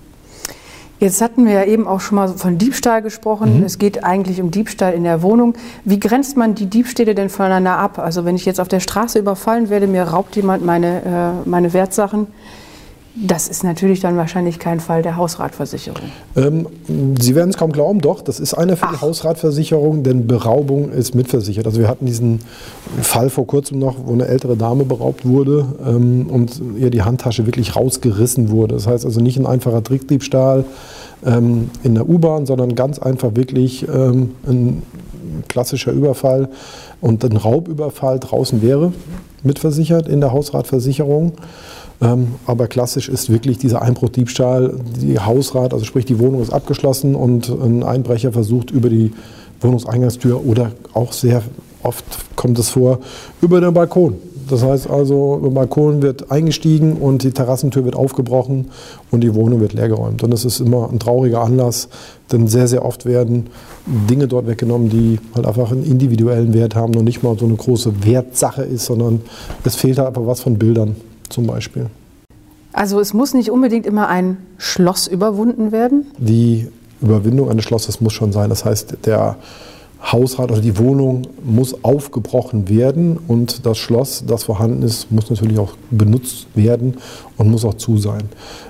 Jetzt 1.00 1.20
hatten 1.20 1.44
wir 1.44 1.52
ja 1.52 1.64
eben 1.64 1.86
auch 1.86 2.00
schon 2.00 2.16
mal 2.16 2.28
von 2.28 2.56
Diebstahl 2.56 3.02
gesprochen. 3.02 3.58
Mhm. 3.58 3.64
Es 3.64 3.78
geht 3.78 4.04
eigentlich 4.04 4.40
um 4.40 4.50
Diebstahl 4.50 4.94
in 4.94 5.04
der 5.04 5.22
Wohnung. 5.22 5.54
Wie 5.84 5.98
grenzt 5.98 6.36
man 6.36 6.54
die 6.54 6.66
Diebstähle 6.66 7.14
denn 7.14 7.28
voneinander 7.28 7.78
ab? 7.78 7.98
Also 7.98 8.24
wenn 8.24 8.36
ich 8.36 8.44
jetzt 8.44 8.60
auf 8.60 8.68
der 8.68 8.80
Straße 8.80 9.18
überfallen 9.18 9.70
werde, 9.70 9.86
mir 9.86 10.04
raubt 10.04 10.36
jemand 10.36 10.64
meine, 10.64 11.42
äh, 11.44 11.48
meine 11.48 11.72
Wertsachen, 11.72 12.28
das 13.16 13.47
ist 13.47 13.62
natürlich 13.62 14.00
dann 14.00 14.16
wahrscheinlich 14.16 14.59
kein 14.59 14.80
Fall 14.80 15.02
der 15.02 15.16
Hausratversicherung. 15.16 16.02
Ähm, 16.35 16.66
Sie 17.21 17.37
werden 17.37 17.50
es 17.50 17.56
kaum 17.56 17.71
glauben, 17.71 18.00
doch, 18.00 18.21
das 18.21 18.40
ist 18.40 18.54
eine 18.54 18.76
für 18.76 18.87
die 18.87 18.97
Ach. 18.97 19.02
Hausratversicherung, 19.02 20.02
denn 20.02 20.26
Beraubung 20.26 20.90
ist 20.90 21.14
mitversichert. 21.14 21.64
Also 21.66 21.78
wir 21.78 21.87
hatten 21.87 22.06
diesen 22.06 22.40
Fall 23.02 23.30
vor 23.30 23.47
kurzem 23.47 23.78
noch, 23.78 23.97
wo 24.04 24.12
eine 24.12 24.26
ältere 24.26 24.56
Dame 24.56 24.85
beraubt 24.85 25.25
wurde 25.25 25.64
ähm, 25.87 26.26
und 26.28 26.61
ihr 26.76 26.90
die 26.90 27.02
Handtasche 27.02 27.47
wirklich 27.47 27.76
rausgerissen 27.76 28.50
wurde. 28.50 28.75
Das 28.75 28.88
heißt 28.88 29.04
also 29.04 29.21
nicht 29.21 29.38
ein 29.38 29.47
einfacher 29.47 29.85
Trickdiebstahl 29.85 30.64
ähm, 31.25 31.71
in 31.85 31.94
der 31.94 32.09
U-Bahn, 32.09 32.47
sondern 32.47 32.75
ganz 32.75 32.99
einfach 32.99 33.37
wirklich 33.37 33.87
ähm, 33.88 34.33
ein 34.44 34.83
klassischer 35.49 35.92
Überfall 35.92 36.49
und 37.00 37.25
ein 37.25 37.37
Raubüberfall 37.37 38.18
draußen 38.18 38.61
wäre 38.61 38.92
mitversichert 39.44 40.09
in 40.09 40.21
der 40.21 40.33
Hausratversicherung. 40.33 41.33
Ähm, 42.00 42.34
aber 42.46 42.66
klassisch 42.66 43.08
ist 43.08 43.30
wirklich 43.30 43.58
dieser 43.58 43.82
Einbruchdiebstahl, 43.82 44.74
die 45.00 45.18
Hausrat, 45.18 45.72
also 45.72 45.84
sprich 45.84 46.04
die 46.04 46.18
Wohnung 46.18 46.42
ist 46.42 46.52
abgeschlossen 46.52 47.14
und 47.14 47.48
ein 47.48 47.82
Einbrecher 47.82 48.32
versucht 48.32 48.70
über 48.70 48.88
die 48.88 49.12
Wohnungseingangstür 49.60 50.44
oder 50.44 50.72
auch 50.92 51.12
sehr 51.12 51.42
oft 51.82 52.04
kommt 52.36 52.58
es 52.58 52.70
vor, 52.70 53.00
über 53.40 53.60
den 53.60 53.72
Balkon. 53.74 54.16
Das 54.48 54.62
heißt 54.62 54.90
also, 54.90 55.36
über 55.38 55.48
den 55.48 55.54
Balkon 55.54 56.02
wird 56.02 56.30
eingestiegen 56.30 56.94
und 56.94 57.22
die 57.22 57.30
Terrassentür 57.30 57.84
wird 57.84 57.96
aufgebrochen 57.96 58.66
und 59.10 59.22
die 59.22 59.34
Wohnung 59.34 59.60
wird 59.60 59.72
leergeräumt. 59.72 60.22
Und 60.22 60.30
das 60.30 60.44
ist 60.44 60.60
immer 60.60 60.90
ein 60.90 60.98
trauriger 60.98 61.40
Anlass, 61.42 61.88
denn 62.30 62.46
sehr, 62.46 62.68
sehr 62.68 62.84
oft 62.84 63.06
werden 63.06 63.46
Dinge 63.86 64.28
dort 64.28 64.46
weggenommen, 64.46 64.90
die 64.90 65.18
halt 65.34 65.46
einfach 65.46 65.72
einen 65.72 65.84
individuellen 65.84 66.52
Wert 66.52 66.74
haben 66.74 66.94
und 66.94 67.04
nicht 67.04 67.22
mal 67.22 67.38
so 67.38 67.46
eine 67.46 67.54
große 67.54 68.04
Wertsache 68.04 68.62
ist, 68.62 68.84
sondern 68.84 69.22
es 69.64 69.76
fehlt 69.76 69.98
halt 69.98 70.08
einfach 70.08 70.26
was 70.26 70.40
von 70.40 70.58
Bildern 70.58 70.96
zum 71.28 71.46
Beispiel. 71.46 71.86
Also 72.72 72.98
es 72.98 73.14
muss 73.14 73.34
nicht 73.34 73.50
unbedingt 73.50 73.86
immer 73.86 74.08
ein 74.08 74.36
Schloss 74.58 75.06
überwunden 75.06 75.70
werden. 75.70 76.06
Die 76.18 76.68
Überwindung 77.00 77.48
eines 77.50 77.64
Schlosses 77.64 78.00
muss 78.00 78.12
schon 78.12 78.32
sein. 78.32 78.50
Das 78.50 78.64
heißt, 78.64 78.98
der 79.04 79.36
Hausrat 80.12 80.50
oder 80.50 80.60
die 80.60 80.76
Wohnung 80.76 81.22
muss 81.42 81.82
aufgebrochen 81.82 82.68
werden 82.68 83.18
und 83.26 83.64
das 83.64 83.78
Schloss, 83.78 84.24
das 84.26 84.44
vorhanden 84.44 84.82
ist, 84.82 85.10
muss 85.10 85.30
natürlich 85.30 85.58
auch 85.58 85.76
benutzt 85.90 86.46
werden 86.54 86.98
und 87.38 87.50
muss 87.50 87.64
auch 87.64 87.74
zu 87.74 87.96
sein. 87.96 88.24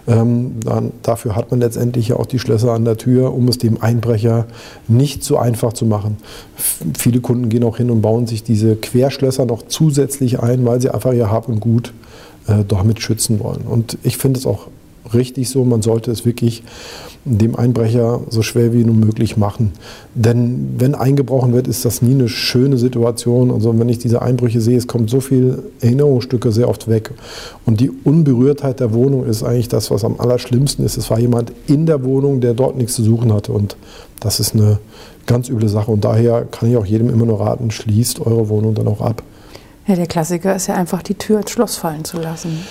Ähm, 0.07 0.61
dann, 0.65 0.93
dafür 1.03 1.35
hat 1.35 1.51
man 1.51 1.59
letztendlich 1.59 2.09
ja 2.09 2.17
auch 2.17 2.27
die 2.27 2.39
Schlösser 2.39 2.73
an 2.73 2.85
der 2.85 2.99
Tür, 2.99 3.35
um 3.35 3.49
es 3.49 3.59
dem 3.59 3.83
Einbrecher 3.83 4.47
nicht 4.87 5.25
so 5.25 5.37
einfach 5.37 5.73
zu 5.73 5.87
machen. 5.87 6.19
F 6.57 6.85
viele 6.97 7.21
Kunden 7.21 7.49
gehen 7.49 7.65
auch 7.65 7.79
hin 7.79 7.91
und 7.91 8.01
bauen 8.01 8.29
sich 8.29 8.45
diese 8.45 8.77
Querschlösser 8.77 9.45
noch 9.45 9.63
zusätzlich 9.67 10.39
ein, 10.41 10.65
weil 10.65 10.81
sie 10.81 10.91
einfach 10.91 11.13
ihr 11.13 11.33
Hab 11.33 11.49
und 11.49 11.59
Gut 11.59 11.93
äh, 12.47 12.65
damit 12.67 13.01
schützen 13.01 13.41
wollen. 13.41 13.63
Und 13.63 13.99
ich 14.03 14.17
finde 14.17 14.39
es 14.39 14.47
auch 14.47 14.69
richtig 15.13 15.49
so, 15.51 15.65
man 15.65 15.83
sollte 15.83 16.11
es 16.11 16.25
wirklich 16.25 16.63
dem 17.27 17.57
Einbrecher 17.57 18.21
so 18.29 18.43
schwer 18.43 18.73
wie 18.73 18.85
nur 18.85 18.95
möglich 18.95 19.37
machen. 19.37 19.73
Denn 20.15 20.75
wenn 20.77 20.95
eingebrochen 20.95 21.55
wird, 21.55 21.67
ist 21.69 21.85
das 21.85 22.03
nie 22.03 22.13
eine 22.13 22.29
schöne 22.29 22.77
Situation. 22.77 23.51
Also 23.51 23.79
wenn 23.79 23.89
ich 23.89 23.99
diese 23.99 24.21
Einbrüche 24.21 24.61
sehe, 24.61 24.77
es 24.77 24.87
kommt 24.87 25.09
so 25.09 25.21
viel 25.21 25.63
Erinnerungsstücke 25.81 26.53
sehr 26.53 26.69
oft 26.69 26.89
weg. 26.89 27.13
Und 27.65 27.81
die 27.81 27.91
Unberührtheit 27.91 28.81
der 28.81 28.93
Wohnung 28.93 29.25
ist 29.25 29.43
eigentlich 29.43 29.69
das, 29.69 29.91
was 29.91 30.05
am 30.05 30.21
allerschlimmsten 30.21 30.85
ist. 30.85 30.99
Es 30.99 31.11
war 31.11 31.19
jemand 31.19 31.53
in 31.67 31.87
der 31.87 32.05
Wohnung, 32.05 32.41
der 32.41 32.53
dort 32.53 32.77
nichts 32.77 32.95
zu 32.95 33.03
suchen 33.03 33.33
hatte. 33.33 33.53
Und 33.53 33.77
das 34.21 34.39
ist 34.39 34.55
eine 34.55 34.79
ganz 35.27 35.49
üble 35.49 35.69
Sache. 35.69 35.91
Und 35.91 36.05
daher 36.05 36.45
kann 36.45 36.71
ich 36.71 36.77
auch 36.77 36.87
jedem 36.87 37.09
immer 37.09 37.25
nur 37.25 37.41
raten, 37.41 37.71
schließt 37.71 38.21
eure 38.21 38.51
Wohnung 38.51 38.75
dann 38.75 38.87
auch 38.87 39.01
ab. 39.01 39.23
Ja, 39.87 39.97
der 39.97 40.07
Klassiker 40.07 40.57
ist 40.57 40.67
ja 40.67 40.75
einfach, 40.75 41.03
die 41.03 41.15
Tür 41.15 41.41
ins 41.41 41.51
Schloss 41.51 41.77
fallen 41.77 42.07
zu 42.07 42.19
lassen. 42.19 42.65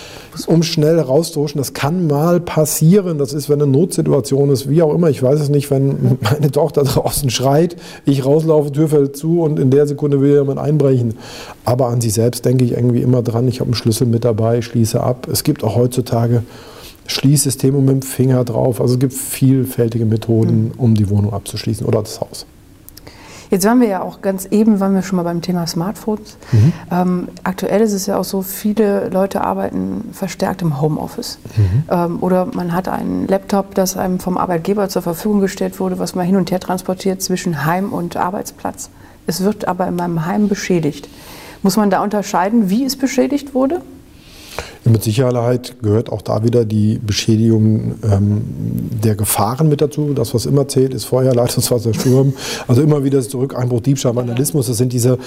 um 0.47 0.63
schnell 0.63 0.99
rauszuhuschen. 0.99 1.59
Das 1.59 1.73
kann 1.73 2.07
mal 2.07 2.39
passieren. 2.39 3.19
Das 3.19 3.33
ist, 3.33 3.49
wenn 3.49 3.61
eine 3.61 3.71
Notsituation 3.71 4.49
ist, 4.49 4.67
wie 4.67 4.81
auch 4.81 4.95
immer. 4.95 5.11
Ich 5.11 5.21
weiß 5.21 5.39
es 5.39 5.49
nicht, 5.49 5.69
wenn 5.69 6.17
meine 6.21 6.49
Tochter 6.49 6.83
draußen 6.83 7.29
schreit, 7.29 7.75
ich 8.05 8.25
rauslaufe, 8.25 8.71
Tür 8.71 8.87
fällt 8.87 9.15
zu 9.15 9.41
und 9.41 9.59
in 9.59 9.69
der 9.69 9.85
Sekunde 9.85 10.21
will 10.21 10.33
jemand 10.33 10.57
einbrechen. 10.57 11.13
Aber 11.65 11.89
an 11.89 12.01
sich 12.01 12.13
selbst 12.13 12.45
denke 12.45 12.65
ich 12.65 12.71
irgendwie 12.71 13.03
immer 13.03 13.21
dran. 13.21 13.47
Ich 13.47 13.59
habe 13.59 13.67
einen 13.67 13.75
Schlüssel 13.75 14.07
mit 14.07 14.25
dabei, 14.25 14.63
schließe 14.63 14.99
ab. 14.99 15.27
Es 15.31 15.43
gibt 15.43 15.63
auch 15.63 15.75
heutzutage 15.75 16.41
Schließsysteme 17.05 17.79
mit 17.79 17.89
dem 17.89 18.01
Finger 18.01 18.43
drauf. 18.43 18.81
Also 18.81 18.95
es 18.95 18.99
gibt 18.99 19.13
vielfältige 19.13 20.05
Methoden, 20.05 20.71
um 20.77 20.95
die 20.95 21.09
Wohnung 21.11 21.31
abzuschließen 21.31 21.85
oder 21.85 22.01
das 22.01 22.19
Haus. 22.21 22.47
Jetzt 23.53 23.65
waren 23.65 23.79
wir 23.81 23.87
ja 23.87 24.01
auch 24.01 24.23
ganz 24.23 24.47
eben, 24.49 24.79
waren 24.79 24.95
wir 24.95 25.03
schon 25.03 25.17
mal 25.17 25.21
beim 25.21 25.43
Thema 25.43 25.67
Smartphones. 25.67 26.37
Ähm, 26.91 27.27
aktuell 27.43 27.81
ist 27.81 27.93
es 27.93 28.07
ja 28.07 28.17
auch 28.17 28.23
so, 28.23 28.41
viele 28.41 29.09
Leute 29.09 29.41
arbeiten 29.41 30.09
verstärkt 30.11 30.63
im 30.63 30.81
Homeoffice. 30.81 31.37
Ähm, 31.91 32.17
oder 32.21 32.47
man 32.47 32.73
hat 32.73 32.87
einen 32.87 33.27
Laptop, 33.27 33.75
das 33.75 33.95
einem 33.95 34.19
vom 34.19 34.39
Arbeitgeber 34.39 34.89
zur 34.89 35.03
Verfügung 35.03 35.39
gestellt 35.39 35.79
wurde, 35.79 35.99
was 35.99 36.15
man 36.15 36.25
hin 36.25 36.35
und 36.35 36.49
her 36.49 36.59
transportiert 36.59 37.21
zwischen 37.21 37.63
Heim 37.63 37.93
und 37.93 38.17
Arbeitsplatz. 38.17 38.89
Es 39.27 39.43
wird 39.43 39.67
aber 39.67 39.87
in 39.87 39.97
meinem 39.97 40.25
Heim 40.25 40.47
beschädigt. 40.47 41.07
Muss 41.61 41.77
man 41.77 41.91
da 41.91 42.01
unterscheiden, 42.01 42.71
wie 42.71 42.85
es 42.85 42.95
beschädigt 42.95 43.53
wurde? 43.53 43.83
Mit 44.85 45.01
Sicherheit 45.01 45.75
gehört 45.81 46.11
auch 46.11 46.21
da 46.21 46.43
wieder 46.43 46.65
die 46.65 46.99
Beschädigung 46.99 47.95
ähm, 48.03 48.41
der 49.03 49.15
Gefahren 49.15 49.69
mit 49.69 49.79
dazu. 49.79 50.13
Das, 50.13 50.33
was 50.33 50.45
immer 50.45 50.67
zählt, 50.67 50.93
ist 50.93 51.05
Feuer, 51.05 51.33
Leitungswasser, 51.35 51.93
Sturm. 51.93 52.33
Also 52.67 52.81
immer 52.81 53.03
wieder 53.03 53.21
zurück, 53.21 53.55
Einbruch, 53.57 53.79
Diebstahl, 53.79 54.15
Vandalismus. 54.15 54.67
Das 54.67 54.77
sind 54.77 54.91
diese 54.91 55.17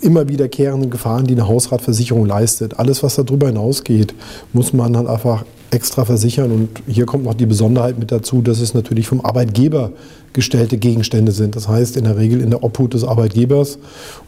immer 0.00 0.28
wiederkehrenden 0.28 0.90
Gefahren, 0.90 1.26
die 1.26 1.34
eine 1.34 1.48
Hausratversicherung 1.48 2.24
leistet. 2.24 2.78
Alles, 2.78 3.02
was 3.02 3.16
darüber 3.16 3.48
hinausgeht, 3.48 4.14
muss 4.52 4.72
man 4.72 4.92
dann 4.92 5.08
einfach 5.08 5.44
extra 5.72 6.04
versichern. 6.04 6.52
Und 6.52 6.68
hier 6.86 7.06
kommt 7.06 7.24
noch 7.24 7.34
die 7.34 7.46
Besonderheit 7.46 7.98
mit 7.98 8.12
dazu, 8.12 8.42
dass 8.42 8.60
es 8.60 8.74
natürlich 8.74 9.08
vom 9.08 9.24
Arbeitgeber 9.24 9.90
gestellte 10.32 10.78
Gegenstände 10.78 11.32
sind. 11.32 11.56
Das 11.56 11.66
heißt 11.66 11.96
in 11.96 12.04
der 12.04 12.16
Regel 12.16 12.40
in 12.40 12.50
der 12.50 12.62
Obhut 12.62 12.94
des 12.94 13.02
Arbeitgebers. 13.02 13.78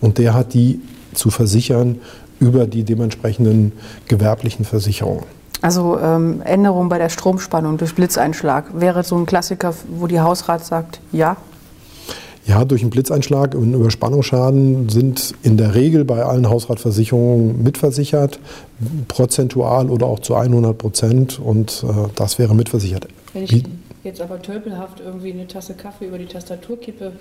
Und 0.01 0.19
der 0.19 0.35
hat 0.35 0.55
die 0.55 0.81
zu 1.15 1.31
versichern 1.31 1.99
über 2.43 2.67
die 2.67 2.83
dementsprechenden 2.83 3.73
gewerblichen 4.09 4.65
Versicherungen. 4.65 5.25
Also 5.63 5.97
ähm, 6.01 6.43
Änderung 6.45 6.89
bei 6.89 6.99
der 6.99 7.09
Stromspannung 7.09 7.79
durch 7.79 7.95
Blitzeinschlag 7.95 8.65
wäre 8.75 9.05
so 9.05 9.17
ein 9.17 9.27
Klassiker, 9.27 9.73
wo 9.97 10.09
die 10.09 10.21
Hausrat 10.21 10.65
sagt, 10.65 11.01
ja. 11.13 11.37
Ja, 12.45 12.65
durch 12.65 12.83
einen 12.83 12.91
Blitzeinschlag 12.91 13.55
und 13.55 13.73
Überspannungsschaden 13.73 14.89
sind 14.89 15.33
in 15.45 15.57
der 15.57 15.77
Regel 15.77 16.05
bei 16.05 16.25
allen 16.25 16.49
Hausratversicherungen 16.51 17.63
mitversichert, 17.63 18.41
prozentual 19.07 19.89
oder 19.89 20.07
auch 20.07 20.19
zu 20.19 20.35
100 20.35 20.77
Prozent 20.77 21.39
und 21.39 21.85
äh, 21.89 22.09
das 22.17 22.41
wäre 22.41 22.57
mitversichert. 22.57 23.07
Wenn 23.33 23.49
Wie- 23.49 23.63
jetzt 24.05 24.21
aber 24.21 24.41
tölpelhaft 24.41 25.01
irgendwie 25.01 25.33
eine 25.33 25.47
Tasse 25.47 25.75
Kaffee 25.75 26.07
über 26.07 26.19
die 26.19 26.27
Tastatur 26.27 26.79
kippe, 26.79 27.13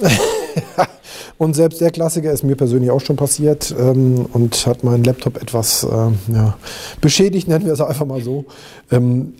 und 1.38 1.54
selbst 1.54 1.80
der 1.80 1.90
Klassiker 1.90 2.32
ist 2.32 2.42
mir 2.42 2.56
persönlich 2.56 2.90
auch 2.90 3.00
schon 3.00 3.16
passiert 3.16 3.74
ähm, 3.78 4.26
und 4.32 4.66
hat 4.66 4.84
meinen 4.84 5.04
Laptop 5.04 5.40
etwas 5.40 5.84
äh, 5.84 6.32
ja, 6.32 6.56
beschädigt, 7.00 7.48
nennen 7.48 7.66
wir 7.66 7.72
es 7.72 7.80
einfach 7.80 8.06
mal 8.06 8.22
so. 8.22 8.46
Ähm, 8.90 9.34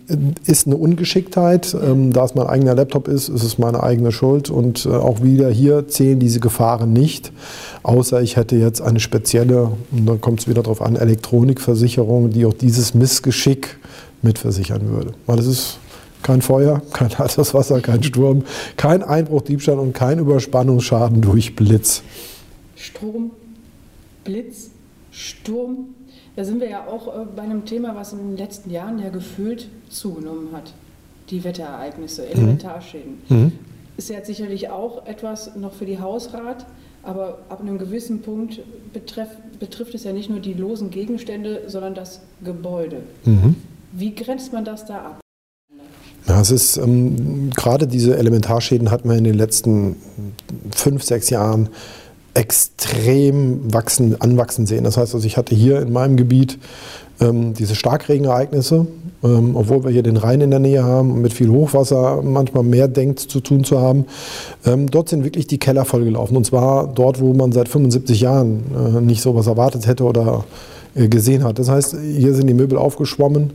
ist 0.45 0.67
eine 0.67 0.77
Ungeschicktheit. 0.77 1.73
Ähm, 1.73 2.13
da 2.13 2.25
es 2.25 2.35
mein 2.35 2.47
eigener 2.47 2.75
Laptop 2.75 3.07
ist, 3.07 3.29
ist 3.29 3.43
es 3.43 3.57
meine 3.57 3.83
eigene 3.83 4.11
Schuld. 4.11 4.49
Und 4.49 4.85
äh, 4.85 4.89
auch 4.89 5.21
wieder 5.23 5.49
hier 5.49 5.87
zählen 5.87 6.19
diese 6.19 6.39
Gefahren 6.39 6.93
nicht. 6.93 7.31
Außer 7.83 8.21
ich 8.21 8.35
hätte 8.35 8.55
jetzt 8.55 8.81
eine 8.81 8.99
spezielle, 8.99 9.71
und 9.91 10.05
dann 10.05 10.21
kommt 10.21 10.41
es 10.41 10.47
wieder 10.47 10.63
darauf 10.63 10.81
an, 10.81 10.95
Elektronikversicherung, 10.95 12.29
die 12.29 12.45
auch 12.45 12.53
dieses 12.53 12.93
Missgeschick 12.93 13.77
mitversichern 14.21 14.89
würde. 14.89 15.13
Weil 15.25 15.39
es 15.39 15.47
ist 15.47 15.79
kein 16.23 16.41
Feuer, 16.41 16.81
kein 16.93 17.17
heißes 17.17 17.53
Wasser, 17.53 17.81
kein 17.81 18.03
Sturm, 18.03 18.43
kein 18.77 19.03
Einbruch, 19.03 19.41
Diebstahl 19.41 19.79
und 19.79 19.93
kein 19.93 20.19
Überspannungsschaden 20.19 21.21
durch 21.21 21.55
Blitz. 21.55 22.03
Strom, 22.75 23.31
Blitz, 24.23 24.71
Sturm. 25.11 25.95
Da 26.35 26.43
sind 26.45 26.61
wir 26.61 26.69
ja 26.69 26.87
auch 26.87 27.07
äh, 27.07 27.25
bei 27.35 27.41
einem 27.41 27.65
Thema, 27.65 27.95
was 27.95 28.13
in 28.13 28.19
den 28.19 28.37
letzten 28.37 28.69
Jahren 28.69 28.99
ja 28.99 29.09
gefühlt 29.09 29.67
zugenommen 29.89 30.49
hat. 30.53 30.73
Die 31.29 31.43
Wetterereignisse, 31.43 32.27
Elementarschäden. 32.27 33.17
Mhm. 33.29 33.37
mhm. 33.37 33.51
Ist 33.97 34.09
ja 34.09 34.23
sicherlich 34.23 34.69
auch 34.69 35.05
etwas 35.05 35.55
noch 35.55 35.73
für 35.73 35.85
die 35.85 35.99
Hausrat, 35.99 36.65
aber 37.03 37.39
ab 37.49 37.59
einem 37.61 37.77
gewissen 37.77 38.21
Punkt 38.21 38.61
betreff, 38.93 39.29
betrifft 39.59 39.93
es 39.93 40.05
ja 40.05 40.13
nicht 40.13 40.29
nur 40.29 40.39
die 40.39 40.53
losen 40.53 40.89
Gegenstände, 40.89 41.63
sondern 41.67 41.93
das 41.93 42.21
Gebäude. 42.43 43.03
Mhm. 43.25 43.55
Wie 43.91 44.15
grenzt 44.15 44.53
man 44.53 44.65
das 44.65 44.85
da 44.85 44.97
ab? 44.97 45.21
Ja, 46.27 46.39
es 46.39 46.51
ist 46.51 46.77
ähm, 46.77 47.49
gerade 47.55 47.87
diese 47.87 48.17
Elementarschäden 48.17 48.91
hat 48.91 49.05
man 49.05 49.17
in 49.17 49.23
den 49.23 49.35
letzten 49.35 49.95
fünf, 50.75 51.03
sechs 51.03 51.29
Jahren 51.29 51.69
extrem 52.33 53.73
wachsen, 53.73 54.21
anwachsen 54.21 54.65
sehen. 54.65 54.83
Das 54.83 54.97
heißt, 54.97 55.13
also 55.13 55.25
ich 55.25 55.37
hatte 55.37 55.55
hier 55.55 55.81
in 55.81 55.91
meinem 55.91 56.15
Gebiet 56.15 56.59
ähm, 57.19 57.53
diese 57.53 57.75
Starkregenereignisse, 57.75 58.87
ähm, 59.23 59.55
obwohl 59.55 59.83
wir 59.83 59.91
hier 59.91 60.03
den 60.03 60.17
Rhein 60.17 60.41
in 60.41 60.49
der 60.49 60.59
Nähe 60.59 60.83
haben 60.83 61.11
und 61.11 61.21
mit 61.21 61.33
viel 61.33 61.49
Hochwasser 61.49 62.21
manchmal 62.23 62.63
mehr 62.63 62.87
denkt 62.87 63.19
zu 63.19 63.41
tun 63.41 63.63
zu 63.63 63.79
haben. 63.79 64.05
Ähm, 64.65 64.89
dort 64.89 65.09
sind 65.09 65.23
wirklich 65.23 65.47
die 65.47 65.57
Keller 65.59 65.85
vollgelaufen 65.85 66.37
und 66.37 66.45
zwar 66.45 66.87
dort, 66.87 67.19
wo 67.19 67.33
man 67.33 67.51
seit 67.51 67.67
75 67.67 68.21
Jahren 68.21 68.63
äh, 68.75 69.01
nicht 69.01 69.21
sowas 69.21 69.47
erwartet 69.47 69.87
hätte 69.87 70.03
oder 70.03 70.45
gesehen 70.95 71.43
hat. 71.43 71.59
Das 71.59 71.69
heißt, 71.69 71.95
hier 72.01 72.33
sind 72.33 72.47
die 72.47 72.53
Möbel 72.53 72.77
aufgeschwommen, 72.77 73.51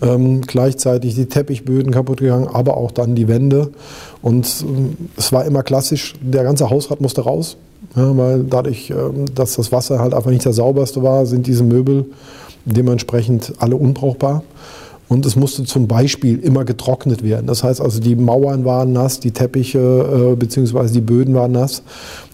ähm, 0.00 0.40
gleichzeitig 0.42 1.14
die 1.14 1.26
Teppichböden 1.26 1.92
kaputt 1.92 2.20
gegangen, 2.20 2.48
aber 2.50 2.76
auch 2.76 2.90
dann 2.90 3.14
die 3.14 3.28
Wände. 3.28 3.70
Und 4.22 4.64
ähm, 4.66 4.96
es 5.16 5.32
war 5.32 5.44
immer 5.44 5.62
klassisch, 5.62 6.14
der 6.20 6.44
ganze 6.44 6.70
Hausrat 6.70 7.00
musste 7.00 7.22
raus, 7.22 7.56
ja, 7.94 8.16
weil 8.16 8.44
dadurch, 8.44 8.90
ähm, 8.90 9.26
dass 9.34 9.56
das 9.56 9.70
Wasser 9.70 9.98
halt 9.98 10.14
einfach 10.14 10.30
nicht 10.30 10.46
das 10.46 10.56
sauberste 10.56 11.02
war, 11.02 11.26
sind 11.26 11.46
diese 11.46 11.64
Möbel 11.64 12.06
dementsprechend 12.64 13.54
alle 13.58 13.76
unbrauchbar. 13.76 14.42
Und 15.10 15.24
es 15.24 15.36
musste 15.36 15.64
zum 15.64 15.88
Beispiel 15.88 16.38
immer 16.38 16.66
getrocknet 16.66 17.22
werden. 17.22 17.46
Das 17.46 17.64
heißt 17.64 17.80
also, 17.80 17.98
die 17.98 18.14
Mauern 18.14 18.66
waren 18.66 18.92
nass, 18.92 19.20
die 19.20 19.30
Teppiche 19.30 20.32
äh, 20.32 20.36
bzw. 20.36 20.88
die 20.92 21.00
Böden 21.00 21.34
waren 21.34 21.52
nass. 21.52 21.82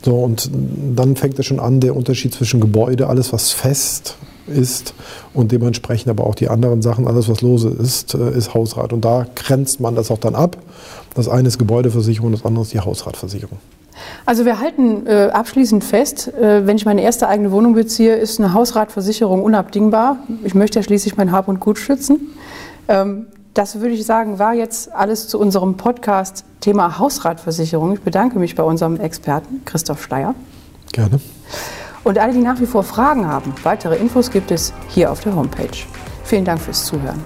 So, 0.04 0.16
und 0.16 0.50
dann 0.96 1.14
fängt 1.14 1.38
es 1.38 1.46
schon 1.46 1.60
an, 1.60 1.78
der 1.78 1.94
Unterschied 1.94 2.34
zwischen 2.34 2.60
Gebäude, 2.60 3.06
alles 3.06 3.32
was 3.32 3.52
fest 3.52 4.16
ist 4.46 4.94
und 5.32 5.52
dementsprechend 5.52 6.10
aber 6.10 6.26
auch 6.26 6.34
die 6.34 6.48
anderen 6.48 6.82
Sachen, 6.82 7.06
alles 7.06 7.28
was 7.28 7.40
lose 7.40 7.68
ist, 7.68 8.14
äh, 8.14 8.36
ist 8.36 8.54
Hausrat. 8.54 8.92
Und 8.92 9.04
da 9.04 9.26
grenzt 9.34 9.80
man 9.80 9.94
das 9.94 10.10
auch 10.10 10.18
dann 10.18 10.34
ab. 10.34 10.56
Das 11.14 11.28
eine 11.28 11.48
ist 11.48 11.58
Gebäudeversicherung, 11.58 12.32
das 12.32 12.44
andere 12.44 12.62
ist 12.62 12.72
die 12.72 12.80
Hausratversicherung. 12.80 13.58
Also 14.26 14.44
wir 14.44 14.58
halten 14.58 15.06
äh, 15.06 15.30
abschließend 15.32 15.84
fest, 15.84 16.28
äh, 16.34 16.66
wenn 16.66 16.76
ich 16.76 16.84
meine 16.84 17.02
erste 17.02 17.28
eigene 17.28 17.52
Wohnung 17.52 17.74
beziehe, 17.74 18.16
ist 18.16 18.40
eine 18.40 18.52
Hausratversicherung 18.52 19.42
unabdingbar. 19.42 20.18
Ich 20.42 20.54
möchte 20.54 20.78
ja 20.78 20.82
schließlich 20.82 21.16
mein 21.16 21.30
Hab 21.32 21.48
und 21.48 21.60
Gut 21.60 21.78
schützen. 21.78 22.32
Ähm, 22.88 23.26
das 23.54 23.80
würde 23.80 23.94
ich 23.94 24.04
sagen, 24.04 24.40
war 24.40 24.52
jetzt 24.52 24.92
alles 24.92 25.28
zu 25.28 25.38
unserem 25.38 25.76
Podcast 25.76 26.44
Thema 26.60 26.98
Hausratversicherung. 26.98 27.94
Ich 27.94 28.00
bedanke 28.00 28.38
mich 28.40 28.56
bei 28.56 28.64
unserem 28.64 28.98
Experten 28.98 29.62
Christoph 29.64 30.02
Steyer. 30.02 30.34
Gerne. 30.92 31.20
Und 32.04 32.18
alle, 32.18 32.32
die 32.32 32.40
nach 32.40 32.60
wie 32.60 32.66
vor 32.66 32.84
Fragen 32.84 33.26
haben, 33.26 33.54
weitere 33.62 33.96
Infos 33.96 34.30
gibt 34.30 34.50
es 34.50 34.72
hier 34.88 35.10
auf 35.10 35.20
der 35.20 35.34
Homepage. 35.34 35.76
Vielen 36.22 36.44
Dank 36.44 36.60
fürs 36.60 36.84
Zuhören. 36.84 37.24